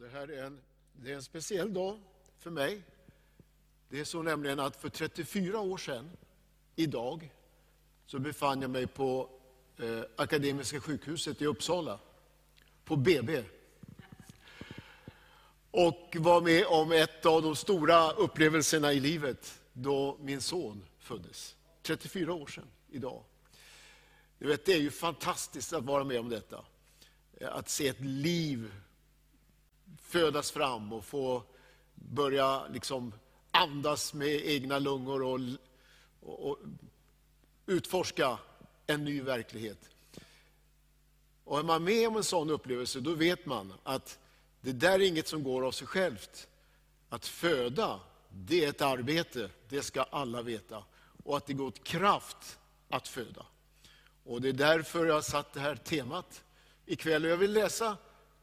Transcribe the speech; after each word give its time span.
det 0.00 0.08
här 0.08 0.30
är 0.30 0.44
en, 0.44 0.60
det 0.92 1.10
är 1.10 1.14
en 1.14 1.22
speciell 1.22 1.74
dag 1.74 1.98
för 2.38 2.50
mig. 2.50 2.82
Det 3.88 4.00
är 4.00 4.04
så 4.04 4.22
nämligen 4.22 4.60
att 4.60 4.76
för 4.76 4.88
34 4.88 5.60
år 5.60 5.76
sedan, 5.76 6.10
idag, 6.76 7.32
så 8.06 8.18
befann 8.18 8.62
jag 8.62 8.70
mig 8.70 8.86
på 8.86 9.30
eh, 9.78 10.02
Akademiska 10.16 10.80
sjukhuset 10.80 11.42
i 11.42 11.46
Uppsala, 11.46 11.98
på 12.84 12.96
BB. 12.96 13.44
Och 15.70 16.16
var 16.18 16.40
med 16.40 16.66
om 16.66 16.92
ett 16.92 17.26
av 17.26 17.42
de 17.42 17.56
stora 17.56 18.10
upplevelserna 18.10 18.92
i 18.92 19.00
livet, 19.00 19.60
då 19.72 20.18
min 20.20 20.40
son 20.40 20.84
föddes. 20.98 21.56
34 21.82 22.32
år 22.32 22.46
sedan, 22.46 22.66
idag. 22.90 23.24
Du 24.38 24.46
vet, 24.46 24.64
det 24.64 24.72
är 24.72 24.80
ju 24.80 24.90
fantastiskt 24.90 25.72
att 25.72 25.84
vara 25.84 26.04
med 26.04 26.20
om 26.20 26.28
detta. 26.28 26.64
Eh, 27.36 27.54
att 27.54 27.68
se 27.68 27.88
ett 27.88 28.00
liv 28.00 28.72
födas 30.08 30.50
fram 30.50 30.92
och 30.92 31.04
få 31.04 31.42
börja 31.94 32.68
liksom 32.68 33.12
andas 33.50 34.14
med 34.14 34.46
egna 34.46 34.78
lungor 34.78 35.22
och, 35.22 35.40
och, 36.20 36.50
och 36.50 36.58
utforska 37.66 38.38
en 38.86 39.04
ny 39.04 39.22
verklighet. 39.22 39.90
Och 41.44 41.58
är 41.58 41.62
man 41.62 41.84
med 41.84 42.08
om 42.08 42.16
en 42.16 42.24
sån 42.24 42.50
upplevelse, 42.50 43.00
då 43.00 43.14
vet 43.14 43.46
man 43.46 43.74
att 43.82 44.18
det 44.60 44.72
där 44.72 44.92
är 44.92 45.06
inget 45.06 45.28
som 45.28 45.42
går 45.42 45.66
av 45.66 45.72
sig 45.72 45.86
självt. 45.86 46.48
Att 47.08 47.26
föda, 47.26 48.00
det 48.28 48.64
är 48.64 48.68
ett 48.68 48.82
arbete, 48.82 49.50
det 49.68 49.82
ska 49.82 50.02
alla 50.02 50.42
veta. 50.42 50.84
Och 51.24 51.36
att 51.36 51.46
det 51.46 51.52
går 51.52 51.66
åt 51.66 51.84
kraft 51.84 52.58
att 52.88 53.08
föda. 53.08 53.46
Och 54.24 54.40
det 54.42 54.48
är 54.48 54.52
därför 54.52 55.06
jag 55.06 55.14
har 55.14 55.20
satt 55.20 55.52
det 55.52 55.60
här 55.60 55.76
temat 55.76 56.44
ikväll. 56.86 57.24
Jag 57.24 57.36
vill 57.36 57.52
läsa 57.52 57.96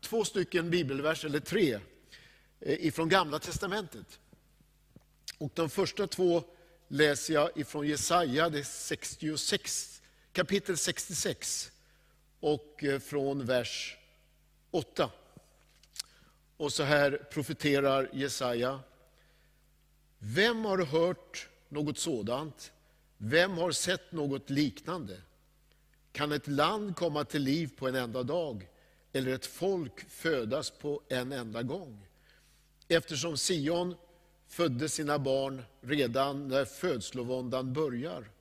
två 0.06 0.26
stycken 0.26 0.70
bibelverser, 0.70 1.28
eller 1.28 1.40
tre, 1.40 1.80
eh, 2.60 2.86
ifrån 2.86 3.10
Gamla 3.10 3.40
Testamentet. 3.40 4.20
Och 5.38 5.52
de 5.54 5.70
första 5.70 6.08
två 6.08 6.44
läser 6.88 7.34
jag 7.34 7.50
ifrån 7.56 7.88
Jesaja, 7.88 8.50
det 8.50 8.64
66, 8.64 10.02
kapitel 10.32 10.78
66, 10.78 11.72
och 12.40 12.84
eh, 12.84 13.00
från 13.00 13.46
vers 13.46 13.98
8. 14.72 15.12
Och 16.58 16.74
så 16.74 16.84
här 16.84 17.28
profeterar 17.32 18.10
Jesaja. 18.14 18.80
Vem 20.20 20.66
har 20.66 20.86
hört 20.86 21.50
något 21.70 21.98
sådant? 21.98 22.72
Vem 23.18 23.52
har 23.52 23.72
sett 23.72 24.12
något 24.12 24.50
liknande? 24.50 25.22
Kan 26.12 26.32
ett 26.32 26.48
land 26.48 26.96
komma 26.96 27.26
till 27.26 27.42
liv 27.42 27.72
på 27.78 27.88
en 27.88 27.96
enda 27.96 28.24
dag? 28.24 28.68
Eller 29.16 29.32
ett 29.34 29.46
folk 29.46 30.10
födas 30.10 30.70
på 30.70 31.02
en 31.10 31.32
enda 31.32 31.64
gång. 31.64 32.08
Eftersom 32.88 33.38
Sion 33.38 33.96
födde 34.48 34.90
sina 34.90 35.20
barn 35.20 35.64
redan 35.82 36.48
när 36.48 36.66
födslovåndan 36.66 37.74
börjar. 37.74 38.32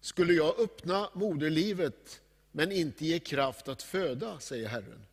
Skulle 0.00 0.32
jag 0.32 0.60
öppna 0.60 1.10
moderlivet 1.14 2.22
men 2.52 2.72
inte 2.72 3.06
ge 3.06 3.18
kraft 3.18 3.68
att 3.68 3.82
föda, 3.82 4.40
säger 4.40 4.68
Herren. 4.68 5.06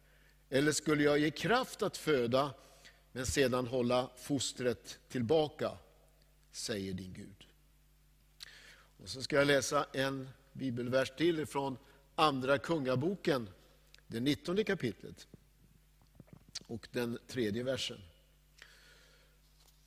Eller 0.50 0.72
skulle 0.72 1.04
jag 1.04 1.20
ge 1.20 1.32
kraft 1.32 1.82
att 1.82 1.98
föda 1.98 2.54
men 3.12 3.26
sedan 3.26 3.68
hålla 3.68 4.10
fostret 4.18 5.00
tillbaka, 5.10 5.72
säger 6.52 6.94
din 6.94 7.14
Gud. 7.14 7.48
Och 8.98 9.10
så 9.10 9.22
ska 9.22 9.36
jag 9.36 9.48
läsa 9.48 9.86
en 9.94 10.30
bibelvers 10.54 11.12
till 11.18 11.46
från 11.46 11.78
Andra 12.16 12.58
Kungaboken 12.58 13.50
det 14.12 14.20
19 14.20 14.64
kapitlet 14.64 15.28
och 16.68 16.88
den 16.92 17.20
tredje 17.28 17.64
versen. 17.64 18.02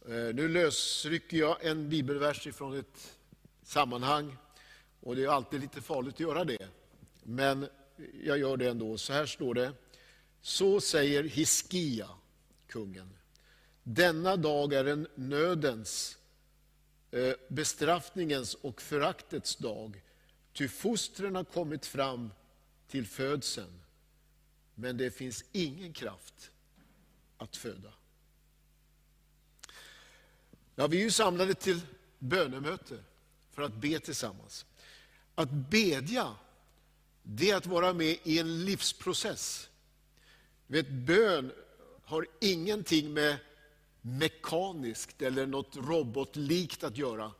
Eh, 0.08 0.34
nu 0.34 0.48
lösrycker 0.48 1.36
jag 1.36 1.64
en 1.64 1.88
bibelvers 1.88 2.46
ifrån 2.46 2.78
ett 2.78 3.18
sammanhang 3.62 4.36
och 5.00 5.16
det 5.16 5.24
är 5.24 5.28
alltid 5.28 5.60
lite 5.60 5.80
farligt 5.80 6.14
att 6.14 6.20
göra 6.20 6.44
det. 6.44 6.68
Men 7.22 7.68
jag 8.22 8.38
gör 8.38 8.56
det 8.56 8.68
ändå. 8.68 8.98
Så 8.98 9.12
här 9.12 9.26
står 9.26 9.54
det. 9.54 9.72
Så 10.40 10.80
säger 10.80 11.24
Hiskia, 11.24 12.08
kungen. 12.66 13.16
Denna 13.82 14.36
dag 14.36 14.72
är 14.72 14.84
en 14.84 15.08
nödens, 15.14 16.18
eh, 17.10 17.32
bestraffningens 17.48 18.54
och 18.54 18.82
föraktets 18.82 19.56
dag. 19.56 20.02
Ty 20.52 20.68
fostren 20.68 21.34
har 21.36 21.44
kommit 21.44 21.86
fram 21.86 22.30
till 22.88 23.06
födseln 23.06 23.83
men 24.74 24.96
det 24.96 25.10
finns 25.10 25.44
ingen 25.52 25.92
kraft 25.92 26.50
att 27.36 27.56
föda. 27.56 27.92
Ja, 30.74 30.86
vi 30.86 30.96
är 30.96 31.02
ju 31.02 31.10
samlade 31.10 31.54
till 31.54 31.80
bönemöte 32.18 32.98
för 33.50 33.62
att 33.62 33.74
be 33.74 34.00
tillsammans. 34.00 34.66
Att 35.34 35.50
bedja, 35.50 36.36
det 37.22 37.50
är 37.50 37.56
att 37.56 37.66
vara 37.66 37.92
med 37.92 38.16
i 38.22 38.38
en 38.38 38.64
livsprocess. 38.64 39.68
Vet, 40.66 40.88
bön 40.88 41.52
har 42.04 42.26
ingenting 42.40 43.12
med 43.12 43.36
mekaniskt 44.00 45.22
eller 45.22 45.46
något 45.46 45.76
robotlikt 45.76 46.84
att 46.84 46.96
göra. 46.96 47.32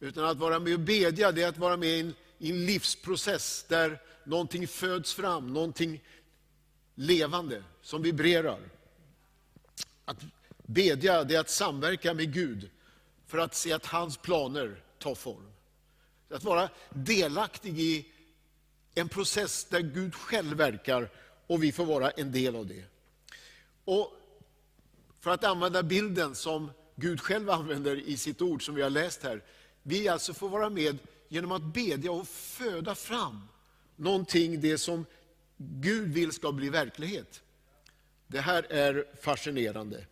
Utan 0.00 0.24
att 0.24 0.38
vara 0.38 0.58
med 0.58 0.74
och 0.74 0.80
bedja, 0.80 1.32
det 1.32 1.42
är 1.42 1.48
att 1.48 1.58
vara 1.58 1.76
med 1.76 1.88
i 1.88 2.00
en, 2.00 2.14
i 2.38 2.50
en 2.50 2.66
livsprocess 2.66 3.64
där 3.68 4.02
någonting 4.24 4.68
föds 4.68 5.14
fram, 5.14 5.52
någonting 5.52 6.02
levande, 6.94 7.62
som 7.82 8.02
vibrerar. 8.02 8.60
Att 10.04 10.24
bedja, 10.66 11.24
det 11.24 11.34
är 11.34 11.40
att 11.40 11.50
samverka 11.50 12.14
med 12.14 12.32
Gud 12.32 12.70
för 13.26 13.38
att 13.38 13.54
se 13.54 13.72
att 13.72 13.86
hans 13.86 14.16
planer 14.16 14.82
tar 14.98 15.14
form. 15.14 15.46
Att 16.30 16.44
vara 16.44 16.68
delaktig 16.90 17.80
i 17.80 18.12
en 18.94 19.08
process 19.08 19.64
där 19.64 19.80
Gud 19.80 20.14
själv 20.14 20.56
verkar 20.56 21.10
och 21.46 21.62
vi 21.62 21.72
får 21.72 21.84
vara 21.86 22.10
en 22.10 22.32
del 22.32 22.56
av 22.56 22.66
det. 22.66 22.84
Och 23.84 24.12
för 25.20 25.30
att 25.30 25.44
använda 25.44 25.82
bilden 25.82 26.34
som 26.34 26.70
Gud 26.96 27.20
själv 27.20 27.50
använder 27.50 27.96
i 27.96 28.16
sitt 28.16 28.42
ord 28.42 28.64
som 28.64 28.74
vi 28.74 28.82
har 28.82 28.90
läst 28.90 29.22
här. 29.22 29.44
Vi 29.82 30.08
alltså 30.08 30.34
får 30.34 30.48
vara 30.48 30.70
med 30.70 30.98
genom 31.28 31.52
att 31.52 31.62
bedja 31.62 32.12
och 32.12 32.28
föda 32.28 32.94
fram 32.94 33.48
någonting, 33.96 34.60
det 34.60 34.78
som 34.78 35.06
Gud 35.62 36.08
vill 36.08 36.32
ska 36.32 36.52
bli 36.52 36.68
verklighet. 36.68 37.42
Det 38.26 38.40
här 38.40 38.72
är 38.72 39.06
fascinerande. 39.20 40.06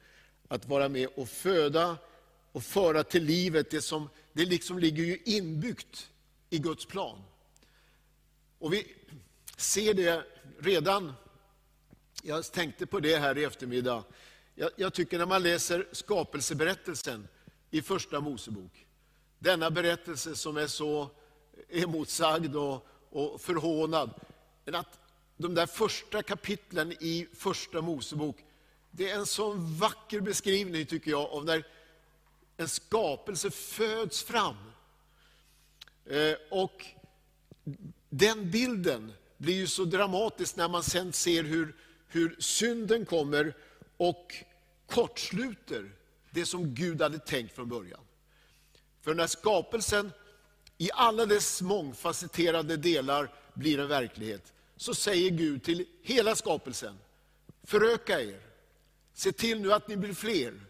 Att 0.48 0.68
vara 0.68 0.88
med 0.88 1.08
och 1.14 1.28
föda 1.28 1.96
och 2.52 2.62
föra 2.62 3.04
till 3.04 3.24
livet 3.24 3.70
det 3.70 3.82
som 3.82 4.08
det 4.32 4.44
liksom 4.44 4.78
ligger 4.78 5.04
ju 5.04 5.18
inbyggt 5.24 6.10
i 6.50 6.58
Guds 6.58 6.86
plan. 6.86 7.22
Och 8.58 8.72
vi 8.72 8.94
ser 9.56 9.94
det 9.94 10.24
redan, 10.58 11.12
jag 12.22 12.52
tänkte 12.52 12.86
på 12.86 13.00
det 13.00 13.16
här 13.16 13.38
i 13.38 13.44
eftermiddag. 13.44 14.04
Jag, 14.54 14.70
jag 14.76 14.94
tycker 14.94 15.18
när 15.18 15.26
man 15.26 15.42
läser 15.42 15.88
skapelseberättelsen 15.92 17.28
i 17.70 17.82
första 17.82 18.20
Mosebok, 18.20 18.86
denna 19.38 19.70
berättelse 19.70 20.36
som 20.36 20.56
är 20.56 20.66
så 20.66 21.10
emotsagd 21.68 22.56
och, 22.56 22.86
och 23.10 23.40
förhånad, 23.40 24.10
men 24.64 24.74
att 24.74 24.98
de 25.38 25.54
där 25.54 25.66
första 25.66 26.22
kapitlen 26.22 26.92
i 26.92 27.28
första 27.34 27.80
Mosebok, 27.80 28.36
det 28.90 29.10
är 29.10 29.14
en 29.14 29.26
sån 29.26 29.78
vacker 29.78 30.20
beskrivning 30.20 30.86
tycker 30.86 31.10
jag 31.10 31.30
av 31.30 31.44
när 31.44 31.66
en 32.56 32.68
skapelse 32.68 33.50
föds 33.50 34.22
fram. 34.22 34.56
Eh, 36.06 36.34
och 36.50 36.84
den 38.08 38.50
bilden 38.50 39.12
blir 39.36 39.54
ju 39.54 39.66
så 39.66 39.84
dramatisk 39.84 40.56
när 40.56 40.68
man 40.68 40.82
sen 40.82 41.12
ser 41.12 41.44
hur, 41.44 41.76
hur 42.08 42.36
synden 42.38 43.06
kommer 43.06 43.54
och 43.96 44.34
kortsluter 44.86 45.92
det 46.30 46.46
som 46.46 46.74
Gud 46.74 47.02
hade 47.02 47.18
tänkt 47.18 47.54
från 47.54 47.68
början. 47.68 48.00
För 49.00 49.14
när 49.14 49.26
skapelsen 49.26 50.12
i 50.78 50.90
alla 50.92 51.26
dess 51.26 51.62
mångfacetterade 51.62 52.76
delar 52.76 53.34
blir 53.54 53.78
en 53.80 53.88
verklighet, 53.88 54.52
så 54.78 54.94
säger 54.94 55.30
Gud 55.30 55.62
till 55.62 55.86
hela 56.02 56.36
skapelsen, 56.36 56.98
föröka 57.62 58.20
er. 58.20 58.40
Se 59.12 59.32
till 59.32 59.60
nu 59.60 59.72
att 59.72 59.88
ni 59.88 59.96
blir 59.96 60.14
fler. 60.14 60.60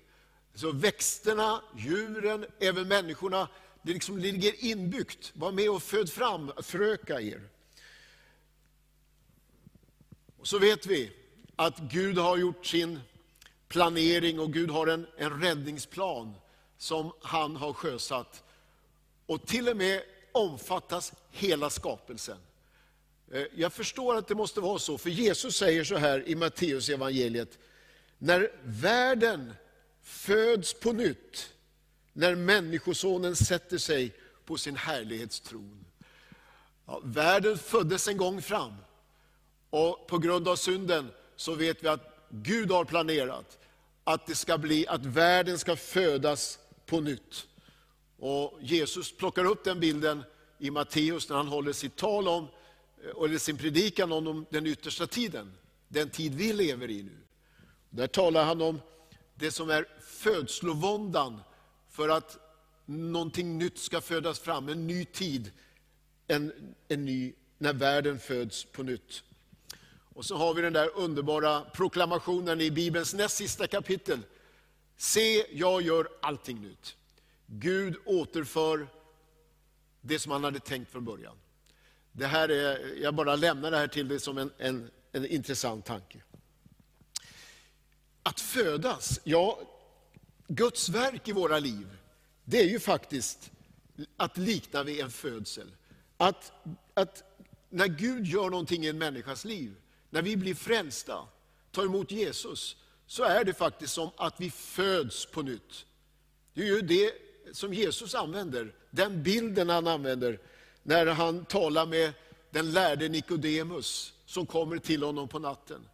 Så 0.54 0.72
växterna, 0.72 1.62
djuren, 1.76 2.46
även 2.58 2.88
människorna, 2.88 3.48
det 3.82 3.92
liksom 3.92 4.18
ligger 4.18 4.64
inbyggt. 4.64 5.32
Var 5.34 5.52
med 5.52 5.70
och 5.70 5.82
föd 5.82 6.12
fram, 6.12 6.52
föröka 6.62 7.20
er. 7.20 7.48
Och 10.38 10.46
så 10.46 10.58
vet 10.58 10.86
vi 10.86 11.12
att 11.56 11.78
Gud 11.78 12.18
har 12.18 12.36
gjort 12.36 12.66
sin 12.66 13.00
planering 13.68 14.40
och 14.40 14.52
Gud 14.52 14.70
har 14.70 14.86
en, 14.86 15.06
en 15.16 15.42
räddningsplan 15.42 16.34
som 16.78 17.12
han 17.22 17.56
har 17.56 17.72
sjösatt. 17.72 18.44
Och 19.26 19.46
till 19.46 19.68
och 19.68 19.76
med 19.76 20.02
omfattas 20.32 21.12
hela 21.30 21.70
skapelsen. 21.70 22.38
Eh, 23.32 23.44
jag 23.54 23.72
förstår 23.72 24.16
att 24.16 24.28
det 24.28 24.34
måste 24.34 24.60
vara 24.60 24.78
så, 24.78 24.98
för 24.98 25.10
Jesus 25.10 25.56
säger 25.56 25.84
så 25.84 25.96
här 25.96 26.28
i 26.28 26.34
Matteus 26.34 26.88
evangeliet. 26.88 27.58
När 28.18 28.50
världen 28.62 29.52
föds 30.02 30.74
på 30.74 30.92
nytt, 30.92 31.52
när 32.12 32.34
Människosonen 32.34 33.36
sätter 33.36 33.78
sig 33.78 34.12
på 34.44 34.56
sin 34.56 34.76
härlighetstron. 34.76 35.84
Ja, 36.86 37.00
världen 37.04 37.58
föddes 37.58 38.08
en 38.08 38.16
gång 38.16 38.42
fram, 38.42 38.74
och 39.70 40.06
på 40.06 40.18
grund 40.18 40.48
av 40.48 40.56
synden 40.56 41.10
så 41.36 41.54
vet 41.54 41.82
vi 41.82 41.88
att 41.88 42.26
Gud 42.30 42.70
har 42.70 42.84
planerat 42.84 43.58
att, 44.04 44.26
det 44.26 44.34
ska 44.34 44.58
bli, 44.58 44.86
att 44.86 45.06
världen 45.06 45.58
ska 45.58 45.76
födas 45.76 46.58
på 46.86 47.00
nytt. 47.00 47.46
Och 48.18 48.58
Jesus 48.60 49.16
plockar 49.16 49.44
upp 49.44 49.64
den 49.64 49.80
bilden 49.80 50.22
i 50.58 50.70
Matteus 50.70 51.28
när 51.28 51.36
han 51.36 51.48
håller 51.48 51.72
sitt 51.72 51.96
tal 51.96 52.28
om, 52.28 52.48
Eh, 53.04 53.24
eller 53.24 53.38
sin 53.38 53.56
predikan 53.56 54.12
om 54.12 54.46
den 54.50 54.66
yttersta 54.66 55.06
tiden, 55.06 55.52
den 55.88 56.10
tid 56.10 56.34
vi 56.34 56.52
lever 56.52 56.90
i 56.90 57.02
nu. 57.02 57.18
Där 57.90 58.06
talar 58.06 58.44
han 58.44 58.62
om 58.62 58.80
det 59.34 59.50
som 59.50 59.70
är 59.70 59.86
födslovåndan 60.00 61.40
för 61.88 62.08
att 62.08 62.38
någonting 62.86 63.58
nytt 63.58 63.78
ska 63.78 64.00
födas 64.00 64.40
fram, 64.40 64.68
en 64.68 64.86
ny 64.86 65.04
tid, 65.04 65.52
en, 66.26 66.74
en 66.88 67.04
ny, 67.04 67.32
när 67.58 67.72
världen 67.72 68.18
föds 68.18 68.64
på 68.64 68.82
nytt. 68.82 69.22
Och 70.14 70.24
så 70.24 70.36
har 70.36 70.54
vi 70.54 70.62
den 70.62 70.72
där 70.72 70.90
underbara 70.96 71.60
proklamationen 71.60 72.60
i 72.60 72.70
Bibelns 72.70 73.14
näst 73.14 73.36
sista 73.36 73.66
kapitel. 73.66 74.20
Se, 74.96 75.58
jag 75.58 75.82
gör 75.82 76.08
allting 76.22 76.60
nytt. 76.60 76.96
Gud 77.46 77.96
återför 78.04 78.86
det 80.00 80.18
som 80.18 80.32
han 80.32 80.44
hade 80.44 80.60
tänkt 80.60 80.90
från 80.90 81.04
början. 81.04 81.36
Det 82.12 82.26
här 82.26 82.48
är, 82.48 82.94
jag 83.02 83.14
bara 83.14 83.36
lämnar 83.36 83.70
det 83.70 83.76
här 83.76 83.88
till 83.88 84.08
dig 84.08 84.20
som 84.20 84.38
en, 84.38 84.52
en, 84.58 84.90
en 85.12 85.26
intressant 85.26 85.84
tanke. 85.84 86.22
Att 88.22 88.40
födas, 88.40 89.20
ja, 89.24 89.60
Guds 90.48 90.88
verk 90.88 91.28
i 91.28 91.32
våra 91.32 91.58
liv, 91.58 91.86
det 92.44 92.60
är 92.60 92.68
ju 92.68 92.80
faktiskt 92.80 93.50
att 94.16 94.36
likna 94.36 94.82
vid 94.82 95.00
en 95.00 95.10
födsel. 95.10 95.70
Att, 96.16 96.52
att 96.94 97.22
när 97.70 97.86
Gud 97.86 98.26
gör 98.26 98.50
någonting 98.50 98.84
i 98.84 98.88
en 98.88 98.98
människas 98.98 99.44
liv, 99.44 99.74
när 100.10 100.22
vi 100.22 100.36
blir 100.36 100.54
frälsta, 100.54 101.28
tar 101.70 101.84
emot 101.84 102.10
Jesus, 102.10 102.76
så 103.06 103.22
är 103.22 103.44
det 103.44 103.54
faktiskt 103.54 103.92
som 103.92 104.10
att 104.16 104.40
vi 104.40 104.50
föds 104.50 105.26
på 105.26 105.42
nytt. 105.42 105.86
Det 106.54 106.62
är 106.62 106.66
ju 106.66 106.80
det 106.80 107.12
som 107.52 107.74
Jesus 107.74 108.14
använder, 108.14 108.74
den 108.90 109.22
bilden 109.22 109.68
han 109.68 109.86
använder 109.86 110.40
när 110.82 111.06
han 111.06 111.44
talar 111.44 111.86
med 111.86 112.12
den 112.50 112.72
lärde 112.72 113.08
Nikodemus 113.08 114.12
som 114.26 114.46
kommer 114.46 114.78
till 114.78 115.02
honom 115.02 115.28
på 115.28 115.38
natten. 115.38 115.88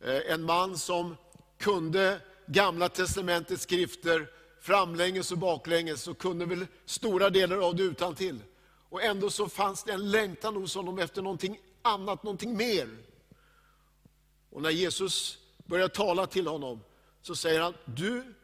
Eh, 0.00 0.32
en 0.32 0.42
man 0.42 0.78
som 0.78 1.16
kunde 1.58 2.20
Gamla 2.46 2.88
testamentets 2.88 3.62
skrifter 3.62 4.30
framlänges 4.60 5.32
och 5.32 5.38
baklänges 5.38 6.08
och 6.08 6.18
kunde 6.18 6.46
väl 6.46 6.66
stora 6.84 7.30
delar 7.30 7.58
av 7.58 7.76
det 7.76 7.82
utan 7.82 8.14
till. 8.14 8.38
Och 8.88 9.02
ändå 9.02 9.30
så 9.30 9.48
fanns 9.48 9.84
det 9.84 9.92
en 9.92 10.10
längtan 10.10 10.56
hos 10.56 10.74
honom 10.74 10.98
efter 10.98 11.22
någonting 11.22 11.60
annat, 11.82 12.22
någonting 12.22 12.56
mer. 12.56 12.88
Och 14.50 14.62
när 14.62 14.70
Jesus 14.70 15.38
börjar 15.66 15.88
tala 15.88 16.26
till 16.26 16.46
honom 16.46 16.80
så 17.22 17.36
säger 17.36 17.60
han, 17.60 17.74
du 17.84 18.34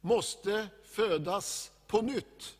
måste 0.00 0.68
födas 0.84 1.70
på 1.86 2.02
nytt. 2.02 2.56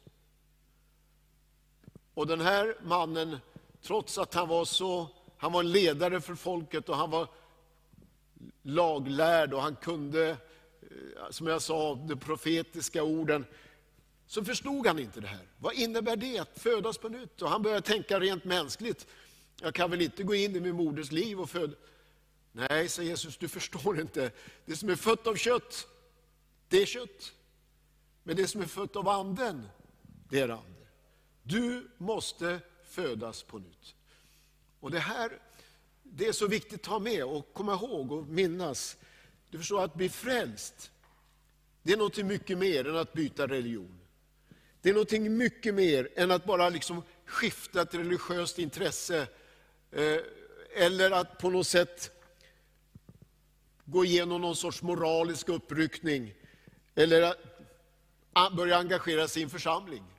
Och 2.14 2.26
den 2.26 2.40
här 2.40 2.76
mannen, 2.82 3.38
trots 3.82 4.18
att 4.18 4.34
han 4.34 4.48
var 4.48 4.64
så, 4.64 5.08
han 5.36 5.52
var 5.52 5.62
ledare 5.62 6.20
för 6.20 6.34
folket 6.34 6.88
och 6.88 6.96
han 6.96 7.10
var 7.10 7.28
laglärd 8.62 9.54
och 9.54 9.62
han 9.62 9.76
kunde, 9.76 10.30
eh, 10.30 11.30
som 11.30 11.46
jag 11.46 11.62
sa, 11.62 11.94
de 11.94 12.16
profetiska 12.18 13.02
orden, 13.02 13.44
så 14.26 14.44
förstod 14.44 14.86
han 14.86 14.98
inte 14.98 15.20
det 15.20 15.26
här. 15.26 15.48
Vad 15.58 15.74
innebär 15.74 16.16
det 16.16 16.38
att 16.38 16.58
födas 16.58 16.98
på 16.98 17.08
nytt? 17.08 17.42
Och 17.42 17.48
han 17.48 17.62
började 17.62 17.82
tänka 17.82 18.20
rent 18.20 18.44
mänskligt. 18.44 19.06
Jag 19.60 19.74
kan 19.74 19.90
väl 19.90 20.02
inte 20.02 20.22
gå 20.22 20.34
in 20.34 20.56
i 20.56 20.60
min 20.60 20.76
moders 20.76 21.12
liv 21.12 21.40
och 21.40 21.50
föda... 21.50 21.74
Nej, 22.52 22.88
säger 22.88 23.10
Jesus, 23.10 23.36
du 23.36 23.48
förstår 23.48 24.00
inte. 24.00 24.30
Det 24.64 24.76
som 24.76 24.88
är 24.88 24.96
fött 24.96 25.26
av 25.26 25.34
kött, 25.34 25.86
det 26.68 26.82
är 26.82 26.86
kött. 26.86 27.32
Men 28.22 28.36
det 28.36 28.46
som 28.46 28.60
är 28.60 28.66
fött 28.66 28.96
av 28.96 29.08
anden, 29.08 29.68
det 30.28 30.40
är 30.40 30.48
anden. 30.48 30.83
Du 31.46 31.88
måste 31.98 32.60
födas 32.84 33.42
på 33.42 33.58
nytt. 33.58 33.94
Och 34.80 34.90
det 34.90 34.98
här 34.98 35.38
det 36.16 36.26
är 36.26 36.32
så 36.32 36.46
viktigt 36.46 36.80
att 36.80 36.86
ha 36.86 36.98
med 36.98 37.24
och 37.24 37.52
komma 37.52 37.74
ihåg 37.74 38.12
och 38.12 38.26
minnas. 38.26 38.96
Du 39.50 39.58
förstår, 39.58 39.84
att 39.84 39.94
bli 39.94 40.08
frälst, 40.08 40.90
det 41.82 41.92
är 41.92 41.96
något 41.96 42.16
mycket 42.16 42.58
mer 42.58 42.88
än 42.88 42.96
att 42.96 43.12
byta 43.12 43.46
religion. 43.46 43.98
Det 44.80 44.90
är 44.90 44.94
något 44.94 45.12
mycket 45.12 45.74
mer 45.74 46.08
än 46.16 46.30
att 46.30 46.44
bara 46.44 46.68
liksom 46.68 47.02
skifta 47.26 47.82
ett 47.82 47.94
religiöst 47.94 48.58
intresse, 48.58 49.26
eh, 49.90 50.18
eller 50.76 51.10
att 51.10 51.38
på 51.38 51.50
något 51.50 51.66
sätt 51.66 52.10
gå 53.84 54.04
igenom 54.04 54.40
någon 54.40 54.56
sorts 54.56 54.82
moralisk 54.82 55.48
uppryckning, 55.48 56.34
eller 56.94 57.34
börja 58.56 58.76
engagera 58.76 59.28
sig 59.28 59.42
i 59.42 59.44
en 59.44 59.50
församling. 59.50 60.13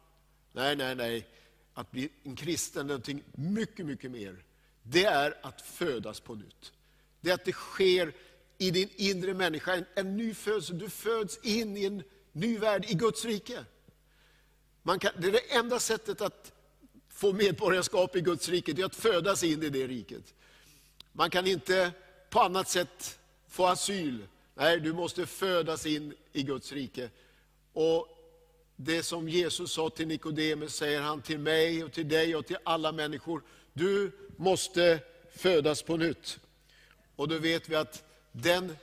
Nej, 0.56 0.76
nej, 0.76 0.96
nej. 0.96 1.28
Att 1.74 1.92
bli 1.92 2.10
en 2.24 2.36
kristen 2.36 2.82
är 2.82 2.88
någonting 2.88 3.24
mycket, 3.32 3.86
mycket 3.86 4.12
mer. 4.12 4.44
Det 4.84 5.06
är 5.06 5.38
att 5.42 5.62
födas 5.62 6.20
på 6.20 6.36
nytt. 6.36 6.74
Det 7.22 7.30
är 7.30 7.34
att 7.34 7.46
det 7.46 7.52
sker 7.52 8.14
i 8.58 8.72
din 8.72 8.90
inre 8.96 9.34
människa, 9.34 9.76
en, 9.76 9.86
en 9.96 10.18
ny 10.18 10.34
födsel. 10.34 10.80
Du 10.80 10.90
föds 10.90 11.40
in 11.44 11.78
i 11.78 11.86
en 11.86 12.04
ny 12.32 12.58
värld, 12.58 12.86
i 12.88 12.94
Guds 12.94 13.26
rike. 13.26 13.66
Man 14.84 15.00
kan, 15.00 15.12
det 15.18 15.28
är 15.28 15.32
det 15.32 15.56
enda 15.56 15.80
sättet 15.80 16.22
att 16.22 16.52
få 17.10 17.34
medborgarskap 17.34 18.16
i 18.16 18.22
Guds 18.22 18.50
rike, 18.50 18.74
det 18.74 18.82
är 18.82 18.86
att 18.86 18.96
födas 18.96 19.44
in 19.44 19.64
i 19.64 19.70
det 19.70 19.88
riket. 19.88 20.34
Man 21.12 21.30
kan 21.30 21.48
inte 21.48 21.92
på 22.30 22.40
annat 22.40 22.70
sätt 22.70 23.20
få 23.48 23.66
asyl. 23.66 24.28
Nej, 24.54 24.80
du 24.80 24.94
måste 24.94 25.26
födas 25.26 25.86
in 25.86 26.14
i 26.32 26.44
Guds 26.44 26.72
rike. 26.72 27.10
Och 27.74 28.15
det 28.76 29.04
som 29.04 29.30
Jesus 29.30 29.72
sa 29.72 29.90
till 29.90 30.08
Nikodemus 30.08 30.76
säger 30.76 31.02
han 31.02 31.22
till 31.22 31.40
mig 31.40 31.84
och 31.84 31.92
till 31.92 32.08
dig 32.08 32.36
och 32.36 32.46
till 32.46 32.58
alla 32.64 32.92
människor. 32.92 33.44
Du 33.74 34.12
måste 34.38 35.00
födas 35.36 35.82
på 35.82 35.98
nytt. 35.98 36.40
Och 37.16 37.28
då 37.28 37.38
vet 37.38 37.70
vi 37.70 37.76
att 37.76 38.04
den 38.32 38.78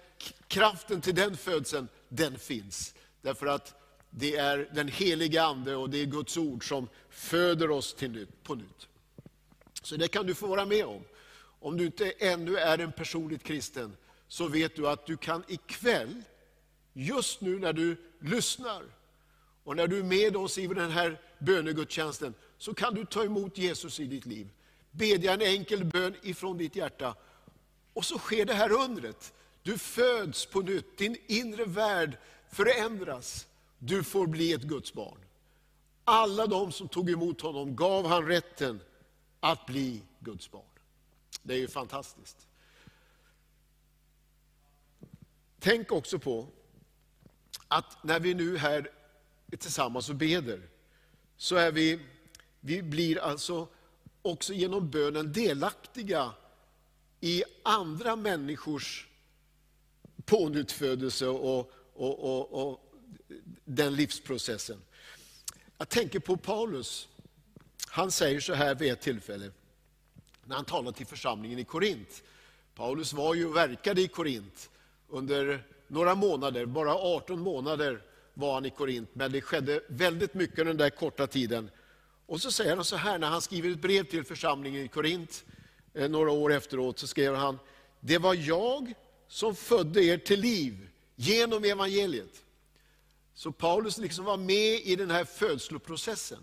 kraften 0.49 1.01
till 1.01 1.15
den 1.15 1.37
födseln, 1.37 1.89
den 2.09 2.39
finns. 2.39 2.95
Därför 3.23 3.47
att 3.47 3.75
det 4.11 4.37
är 4.37 4.69
den 4.75 4.89
heliga 4.89 5.43
Ande 5.43 5.77
och 5.77 5.91
det 5.91 5.99
är 5.99 6.07
Guds 6.07 6.37
ord 6.37 6.69
som 6.69 6.89
föder 7.11 7.71
oss 7.71 7.95
till 7.95 8.11
nytt, 8.11 8.43
på 8.43 8.55
nytt. 8.55 8.89
Så 9.83 9.97
det 9.97 10.09
kan 10.09 10.27
du 10.27 10.35
få 10.35 10.47
vara 10.47 10.67
med 10.67 10.85
om. 10.85 11.03
Om 11.61 11.77
du 11.77 11.87
inte 11.87 12.11
ännu 12.11 12.57
är 12.57 12.79
en 12.79 12.93
personligt 12.93 13.43
kristen, 13.43 13.97
så 14.29 14.49
vet 14.49 14.77
du 14.77 14.89
att 14.89 15.07
du 15.07 15.17
kan 15.17 15.45
ikväll, 15.49 16.23
just 16.93 17.41
nu 17.41 17.59
när 17.59 17.73
du 17.73 17.97
lyssnar, 18.21 18.83
och 19.65 19.77
när 19.77 19.87
du 19.87 19.99
är 19.99 20.03
med 20.03 20.37
oss 20.37 20.59
i 20.59 20.67
den 20.67 20.91
här 20.91 21.21
bönegudstjänsten, 21.39 22.35
så 22.59 22.75
kan 22.75 22.95
du 22.95 23.05
ta 23.05 23.25
emot 23.25 23.59
Jesus 23.59 24.01
i 24.01 24.05
ditt 24.05 24.27
liv. 24.27 24.49
Bedja 24.91 25.33
en 25.33 25.43
enkel 25.43 25.85
bön 25.85 26.15
ifrån 26.23 26.59
ditt 26.59 26.77
hjärta. 26.77 27.15
Och 27.93 28.05
så 28.05 28.19
sker 28.19 28.45
det 28.45 28.55
här 28.55 28.73
undret. 28.73 29.33
Du 29.63 29.79
föds 29.79 30.47
på 30.47 30.61
nytt, 30.61 30.99
din 30.99 31.17
inre 31.27 31.65
värld 31.65 32.19
förändras. 32.51 33.47
Du 33.79 34.05
får 34.05 34.27
bli 34.27 34.53
ett 34.53 34.63
Guds 34.63 34.93
barn. 34.93 35.19
Alla 36.05 36.47
de 36.47 36.73
som 36.73 36.89
tog 36.89 37.11
emot 37.11 37.41
honom 37.41 37.77
gav 37.77 38.07
han 38.07 38.27
rätten 38.27 38.81
att 39.41 39.67
bli 39.67 40.03
Guds 40.19 40.51
barn. 40.51 40.63
Det 41.43 41.55
är 41.55 41.59
ju 41.59 41.69
fantastiskt. 41.69 42.47
Tänk 45.59 45.93
också 45.93 46.19
på 46.19 46.49
att 47.69 48.05
när 48.05 48.21
vi 48.21 48.35
nu 48.35 48.59
här 48.59 48.91
tillsammans 49.57 50.09
och 50.09 50.17
beder, 50.17 50.61
så 51.37 51.57
är 51.57 51.73
vi, 51.73 51.99
vi 52.61 52.83
blir 52.83 53.19
alltså 53.19 53.69
också 54.23 54.53
genom 54.53 54.91
bönen 54.91 55.33
delaktiga 55.33 56.33
i 57.21 57.45
andra 57.63 58.17
människors 58.17 59.09
pånyttfödelse 60.25 61.27
och, 61.27 61.73
och, 61.95 62.19
och, 62.19 62.71
och 62.71 62.95
den 63.65 63.95
livsprocessen. 63.95 64.79
Jag 65.79 65.89
tänker 65.89 66.19
på 66.19 66.37
Paulus. 66.37 67.09
Han 67.89 68.11
säger 68.11 68.41
så 68.41 68.55
här 68.55 68.75
vid 68.75 68.93
ett 68.93 69.01
tillfälle, 69.01 69.51
när 70.45 70.57
han 70.57 70.65
talar 70.65 70.93
till 70.93 71.07
församlingen 71.07 71.59
i 71.59 71.65
Korint. 71.65 72.23
Paulus 72.75 73.13
var 73.13 73.35
ju 73.35 73.53
verkade 73.53 74.01
i 74.01 74.09
Korint 74.09 74.71
under 75.09 75.67
några 75.89 76.15
månader, 76.15 76.67
bara 76.67 76.95
18 76.95 77.41
månader 77.41 78.03
var 78.35 78.55
han 78.55 78.67
i 78.67 78.71
Korint, 78.71 79.11
men 79.13 79.33
det 79.33 79.41
skedde 79.41 79.81
väldigt 79.87 80.35
mycket 80.35 80.57
den 80.57 80.77
där 80.77 80.91
korta 80.91 81.27
tiden. 81.27 81.71
Och 82.27 82.41
så 82.41 82.53
säger 82.53 82.77
han 82.77 82.85
så 82.85 82.97
här, 82.97 83.19
när 83.19 83.29
han 83.29 83.43
skriver 83.43 83.71
ett 83.71 83.83
brev 83.83 84.05
till 84.05 84.25
församlingen 84.25 84.85
i 84.85 84.89
Korint, 84.89 85.45
eh, 85.95 86.11
några 86.11 86.31
år 86.31 86.53
efteråt, 86.53 86.99
så 86.99 87.07
skriver 87.07 87.37
han, 87.37 87.59
det 88.01 88.19
var 88.19 88.35
jag 88.35 88.95
som 89.29 89.57
födde 89.57 90.05
er 90.05 90.19
till 90.19 90.41
liv 90.41 90.89
genom 91.17 91.65
evangeliet. 91.65 92.43
Så 93.35 93.53
Paulus 93.53 93.99
liksom 93.99 94.25
var 94.25 94.37
med 94.37 94.81
i 94.81 94.97
den 94.97 95.11
här 95.11 95.25
födsloprocessen. 95.25 96.39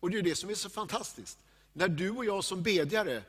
Och 0.00 0.10
det 0.10 0.18
är 0.18 0.22
det 0.22 0.34
som 0.34 0.50
är 0.50 0.54
så 0.54 0.70
fantastiskt. 0.70 1.38
När 1.72 1.88
du 1.88 2.10
och 2.10 2.24
jag 2.24 2.44
som 2.44 2.62
bedjare, 2.62 3.22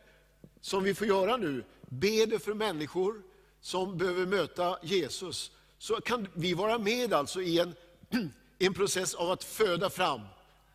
som 0.62 0.84
vi 0.84 0.94
får 0.94 1.08
göra 1.08 1.38
nu, 1.38 1.63
beder 1.82 2.38
för 2.38 2.54
människor 2.54 3.22
som 3.62 3.98
behöver 3.98 4.25
möta 4.25 4.77
Jesus, 4.84 5.51
så 5.86 6.01
kan 6.01 6.27
vi 6.34 6.54
vara 6.54 6.77
med 6.77 7.13
alltså 7.13 7.42
i 7.42 7.60
en, 7.60 7.75
en 8.60 8.74
process 8.74 9.13
av 9.13 9.32
att 9.32 9.44
föda 9.44 9.89
fram 9.89 10.22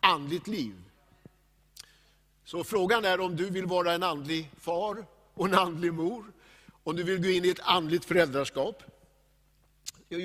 andligt 0.01 0.47
liv. 0.47 0.75
Så 2.45 2.65
frågan 2.65 3.05
är 3.05 3.21
om 3.21 3.37
du 3.37 3.51
vill 3.51 3.67
vara 3.67 3.93
en 3.93 4.03
andlig 4.03 4.51
far 4.61 5.07
och 5.35 5.47
en 5.47 5.55
andlig 5.55 5.95
mor, 5.95 6.25
om 6.85 6.97
du 6.97 7.03
vill 7.03 7.23
gå 7.23 7.29
in 7.29 7.45
i 7.45 7.49
ett 7.49 7.61
andligt 7.63 8.05
föräldraskap, 8.05 8.83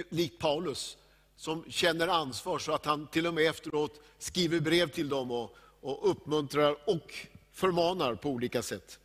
likt 0.09 0.39
Paulus, 0.39 0.97
som 1.35 1.63
känner 1.69 2.07
ansvar 2.07 2.59
så 2.59 2.71
att 2.71 2.85
han 2.85 3.07
till 3.07 3.27
och 3.27 3.33
med 3.33 3.49
efteråt 3.49 4.01
skriver 4.19 4.59
brev 4.59 4.89
till 4.89 5.09
dem 5.09 5.31
och, 5.31 5.55
och 5.81 6.09
uppmuntrar 6.09 6.89
och 6.89 7.13
förmanar 7.51 8.15
på 8.15 8.29
olika 8.29 8.61
sätt. 8.61 8.99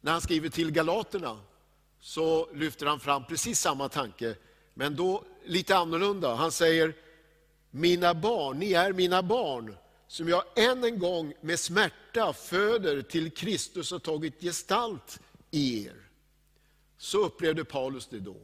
När 0.00 0.12
han 0.12 0.20
skriver 0.20 0.48
till 0.48 0.70
galaterna 0.70 1.40
så 2.00 2.48
lyfter 2.52 2.86
han 2.86 3.00
fram 3.00 3.24
precis 3.24 3.60
samma 3.60 3.88
tanke, 3.88 4.36
men 4.78 4.96
då 4.96 5.24
lite 5.44 5.76
annorlunda. 5.76 6.34
Han 6.34 6.52
säger, 6.52 6.94
mina 7.70 8.14
barn, 8.14 8.58
ni 8.58 8.72
är 8.72 8.92
mina 8.92 9.22
barn, 9.22 9.76
som 10.08 10.28
jag 10.28 10.42
än 10.56 10.84
en 10.84 10.98
gång 10.98 11.34
med 11.40 11.60
smärta 11.60 12.32
föder 12.32 13.02
till 13.02 13.30
Kristus 13.30 13.90
har 13.90 13.98
tagit 13.98 14.40
gestalt 14.40 15.20
i 15.50 15.86
er. 15.86 15.96
Så 16.98 17.24
upplevde 17.24 17.64
Paulus 17.64 18.06
det 18.06 18.20
då. 18.20 18.36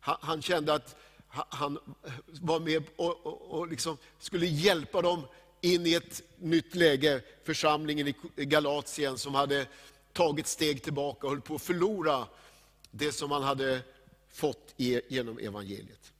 Han, 0.00 0.16
han 0.20 0.42
kände 0.42 0.74
att 0.74 0.96
han 1.28 1.78
var 2.26 2.60
med 2.60 2.82
och, 2.96 3.26
och, 3.26 3.58
och 3.58 3.68
liksom 3.68 3.96
skulle 4.18 4.46
hjälpa 4.46 5.02
dem 5.02 5.22
in 5.60 5.86
i 5.86 5.94
ett 5.94 6.22
nytt 6.36 6.74
läge, 6.74 7.20
församlingen 7.44 8.08
i 8.08 8.14
Galatien 8.36 9.18
som 9.18 9.34
hade 9.34 9.66
tagit 10.12 10.46
steg 10.46 10.82
tillbaka 10.82 11.26
och 11.26 11.32
höll 11.32 11.40
på 11.40 11.54
att 11.54 11.62
förlora 11.62 12.26
det 12.90 13.12
som 13.12 13.28
man 13.28 13.42
hade 13.42 13.80
fått 14.32 14.74
genom 14.76 15.38
evangeliet. 15.38 16.12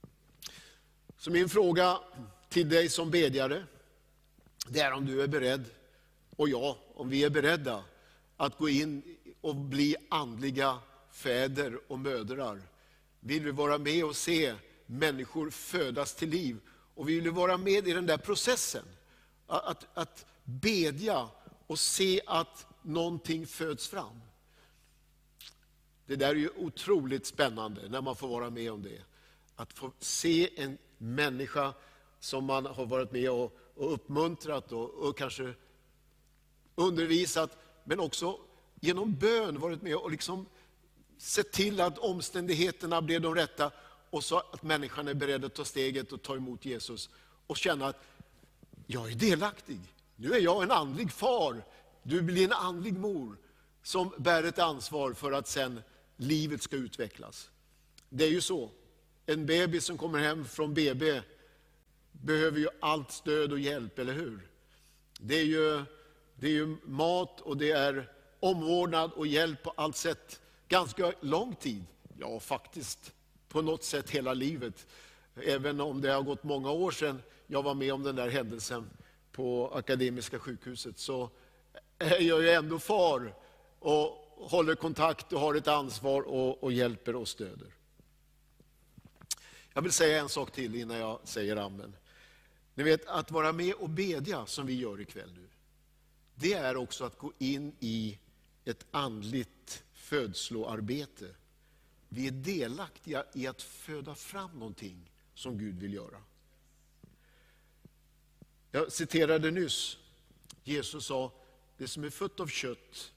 Så 1.19 1.31
min 1.31 1.49
fråga 1.49 1.99
till 2.49 2.69
dig 2.69 2.88
som 2.88 3.11
bedjare, 3.11 3.66
det 4.69 4.81
är 4.81 4.92
om 4.92 5.07
du 5.07 5.23
är 5.23 5.26
beredd, 5.26 5.64
och 6.37 6.49
jag, 6.49 6.76
om 6.95 7.09
vi 7.09 7.25
är 7.25 7.31
beredda 7.31 7.85
att 8.37 8.59
gå 8.59 8.69
in 8.69 9.16
och 9.40 9.57
bli 9.57 9.97
andliga 10.11 10.78
fäder 11.11 11.81
och 11.88 11.99
mödrar. 11.99 12.62
Vill 13.21 13.45
vi 13.45 13.50
vara 13.50 13.78
med 13.78 14.04
och 14.04 14.16
se 14.16 14.54
människor 14.87 15.50
födas 15.50 16.14
till 16.14 16.28
liv. 16.28 16.61
Och 16.95 17.09
vi 17.09 17.21
vill 17.21 17.31
vara 17.31 17.57
med 17.57 17.88
i 17.88 17.92
den 17.92 18.07
där 18.07 18.16
processen. 18.16 18.85
Att, 19.47 19.87
att 19.95 20.26
bedja 20.45 21.28
och 21.66 21.78
se 21.78 22.21
att 22.26 22.66
någonting 22.83 23.47
föds 23.47 23.88
fram. 23.88 24.21
Det 26.12 26.16
där 26.16 26.28
är 26.28 26.35
ju 26.35 26.50
otroligt 26.57 27.26
spännande 27.26 27.88
när 27.88 28.00
man 28.00 28.16
får 28.16 28.28
vara 28.28 28.50
med 28.50 28.73
om 28.73 28.83
det. 28.83 29.02
Att 29.57 29.73
få 29.73 29.92
se 29.99 30.62
en 30.62 30.78
människa 30.99 31.75
som 32.21 32.45
man 32.45 32.66
har 32.66 32.87
varit 32.87 33.12
med 33.12 33.31
och, 33.31 33.59
och 33.75 33.92
uppmuntrat 33.92 34.73
och, 34.73 34.90
och 34.90 35.19
kanske 35.19 35.54
undervisat, 36.75 37.59
men 37.85 38.00
också 38.00 38.38
genom 38.81 39.14
bön 39.14 39.61
varit 39.61 39.83
med 39.83 39.97
och 39.97 40.11
liksom 40.11 40.47
sett 41.19 41.52
till 41.52 41.81
att 41.81 41.99
omständigheterna 41.99 43.02
blev 43.02 43.21
de 43.21 43.35
rätta 43.35 43.71
och 44.11 44.25
så 44.25 44.38
att 44.38 44.62
människan 44.62 45.09
är 45.09 45.14
beredd 45.14 45.45
att 45.45 45.54
ta 45.54 45.64
steget 45.64 46.12
och 46.12 46.23
ta 46.23 46.37
emot 46.37 46.64
Jesus 46.64 47.11
och 47.47 47.57
känna 47.57 47.87
att 47.87 48.04
jag 48.87 49.11
är 49.11 49.14
delaktig. 49.14 49.81
Nu 50.16 50.33
är 50.33 50.40
jag 50.40 50.62
en 50.62 50.71
andlig 50.71 51.12
far, 51.12 51.64
du 52.02 52.23
blir 52.23 52.45
en 52.45 52.52
andlig 52.52 52.99
mor 52.99 53.37
som 53.83 54.12
bär 54.19 54.45
ett 54.45 54.59
ansvar 54.59 55.12
för 55.12 55.33
att 55.33 55.49
sen 55.49 55.83
livet 56.23 56.62
ska 56.62 56.76
utvecklas. 56.76 57.50
Det 58.09 58.25
är 58.25 58.31
ju 58.31 58.41
så. 58.41 58.71
En 59.26 59.47
bebis 59.47 59.85
som 59.85 59.99
kommer 59.99 60.19
hem 60.19 60.45
från 60.45 60.75
BB 60.75 61.23
behöver 62.12 62.59
ju 62.59 62.69
allt 62.81 63.12
stöd 63.12 63.52
och 63.52 63.59
hjälp, 63.59 63.99
eller 63.99 64.12
hur? 64.12 64.49
Det 65.21 65.35
är 65.35 65.45
ju, 65.45 65.85
det 66.35 66.47
är 66.47 66.50
ju 66.50 66.76
mat 66.85 67.41
och 67.41 67.57
det 67.57 67.71
är 67.71 68.12
omvårdnad 68.41 69.12
och 69.12 69.26
hjälp 69.26 69.62
på 69.62 69.73
allt 69.76 69.97
sätt. 69.97 70.41
Ganska 70.69 71.12
lång 71.21 71.55
tid. 71.55 71.85
Ja, 72.19 72.41
faktiskt 72.41 73.12
på 73.49 73.62
något 73.62 73.85
sätt 73.85 74.11
hela 74.11 74.35
livet. 74.35 74.87
Även 75.37 75.81
om 75.81 76.00
det 76.00 76.11
har 76.11 76.23
gått 76.23 76.43
många 76.43 76.71
år 76.71 76.91
sedan 76.91 77.23
jag 77.47 77.62
var 77.62 77.75
med 77.75 77.93
om 77.93 78.02
den 78.02 78.17
där 78.17 78.29
händelsen 78.29 78.91
på 79.33 79.73
Akademiska 79.75 80.38
sjukhuset, 80.38 80.99
så 80.99 81.31
är 81.99 82.21
jag 82.21 82.43
ju 82.43 82.50
ändå 82.50 82.79
far 82.79 83.35
och 83.79 84.22
håller 84.49 84.75
kontakt 84.75 85.33
och 85.33 85.41
har 85.41 85.55
ett 85.55 85.69
ansvar 85.69 86.23
och, 86.23 86.63
och 86.63 86.73
hjälper 86.73 87.17
och 87.17 87.29
stöder. 87.29 87.69
Jag 89.75 89.83
vill 89.83 89.93
säga 89.93 90.21
en 90.21 90.29
sak 90.29 90.53
till 90.53 90.75
innan 90.75 90.97
jag 90.97 91.21
säger 91.25 91.57
amen. 91.57 91.97
Ni 92.75 92.85
vet, 92.85 93.07
att 93.07 93.31
vara 93.31 93.53
med 93.53 93.75
och 93.75 93.91
bedja, 93.91 94.47
som 94.47 94.67
vi 94.67 94.75
gör 94.75 95.01
ikväll 95.01 95.33
nu, 95.33 95.49
det 96.35 96.53
är 96.53 96.77
också 96.77 97.05
att 97.05 97.19
gå 97.19 97.33
in 97.39 97.77
i 97.81 98.19
ett 98.65 98.87
andligt 98.91 99.85
födsloarbete. 99.93 101.35
Vi 102.09 102.27
är 102.27 102.31
delaktiga 102.31 103.25
i 103.35 103.47
att 103.47 103.63
föda 103.63 104.15
fram 104.15 104.51
någonting 104.51 105.11
som 105.35 105.59
Gud 105.59 105.79
vill 105.81 105.95
göra. 105.95 106.23
Jag 108.71 108.93
citerade 108.93 109.51
nyss, 109.51 109.99
Jesus 110.65 111.07
sa, 111.07 111.33
det 111.77 111.89
som 111.89 112.05
är 112.05 112.11
fött 112.11 112.41
av 112.41 112.47
kött, 112.47 113.13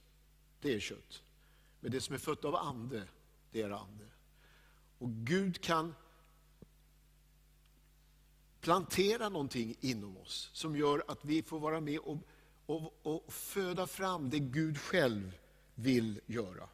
det 0.66 0.74
är 0.74 0.80
kött. 0.80 1.24
Men 1.80 1.92
det 1.92 2.02
som 2.02 2.16
är 2.16 2.20
fött 2.20 2.46
av 2.46 2.56
ande, 2.56 3.08
det 3.52 3.62
är 3.62 3.70
ande. 3.70 4.06
Och 4.98 5.10
Gud 5.10 5.62
kan 5.62 5.96
plantera 8.62 9.30
någonting 9.30 9.76
inom 9.82 10.18
oss 10.18 10.50
som 10.54 10.76
gör 10.76 11.04
att 11.08 11.26
vi 11.26 11.44
får 11.44 11.60
vara 11.60 11.82
med 11.82 12.00
och, 12.00 12.18
och, 12.66 13.00
och 13.04 13.34
föda 13.34 13.88
fram 13.88 14.30
det 14.30 14.40
Gud 14.40 14.78
själv 14.78 15.38
vill 15.76 16.22
göra. 16.26 16.70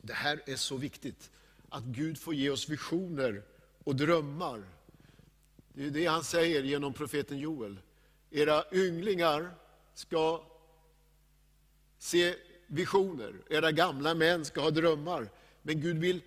Det 0.00 0.14
här 0.14 0.42
är 0.46 0.56
så 0.56 0.76
viktigt, 0.76 1.30
att 1.68 1.84
Gud 1.84 2.18
får 2.18 2.34
ge 2.34 2.50
oss 2.50 2.68
visioner 2.68 3.44
och 3.84 3.96
drömmar. 3.96 4.64
Det 5.72 5.84
är 5.86 5.90
det 5.90 6.06
han 6.06 6.24
säger 6.24 6.62
genom 6.62 6.92
profeten 6.92 7.38
Joel. 7.38 7.80
Era 8.30 8.64
ynglingar 8.72 9.54
ska 9.94 10.44
se 11.98 12.36
visioner, 12.70 13.34
era 13.48 13.72
gamla 13.72 14.14
män 14.14 14.44
ska 14.44 14.60
ha 14.60 14.70
drömmar. 14.70 15.30
Men 15.62 15.80
Gud 15.80 15.98
vill 15.98 16.20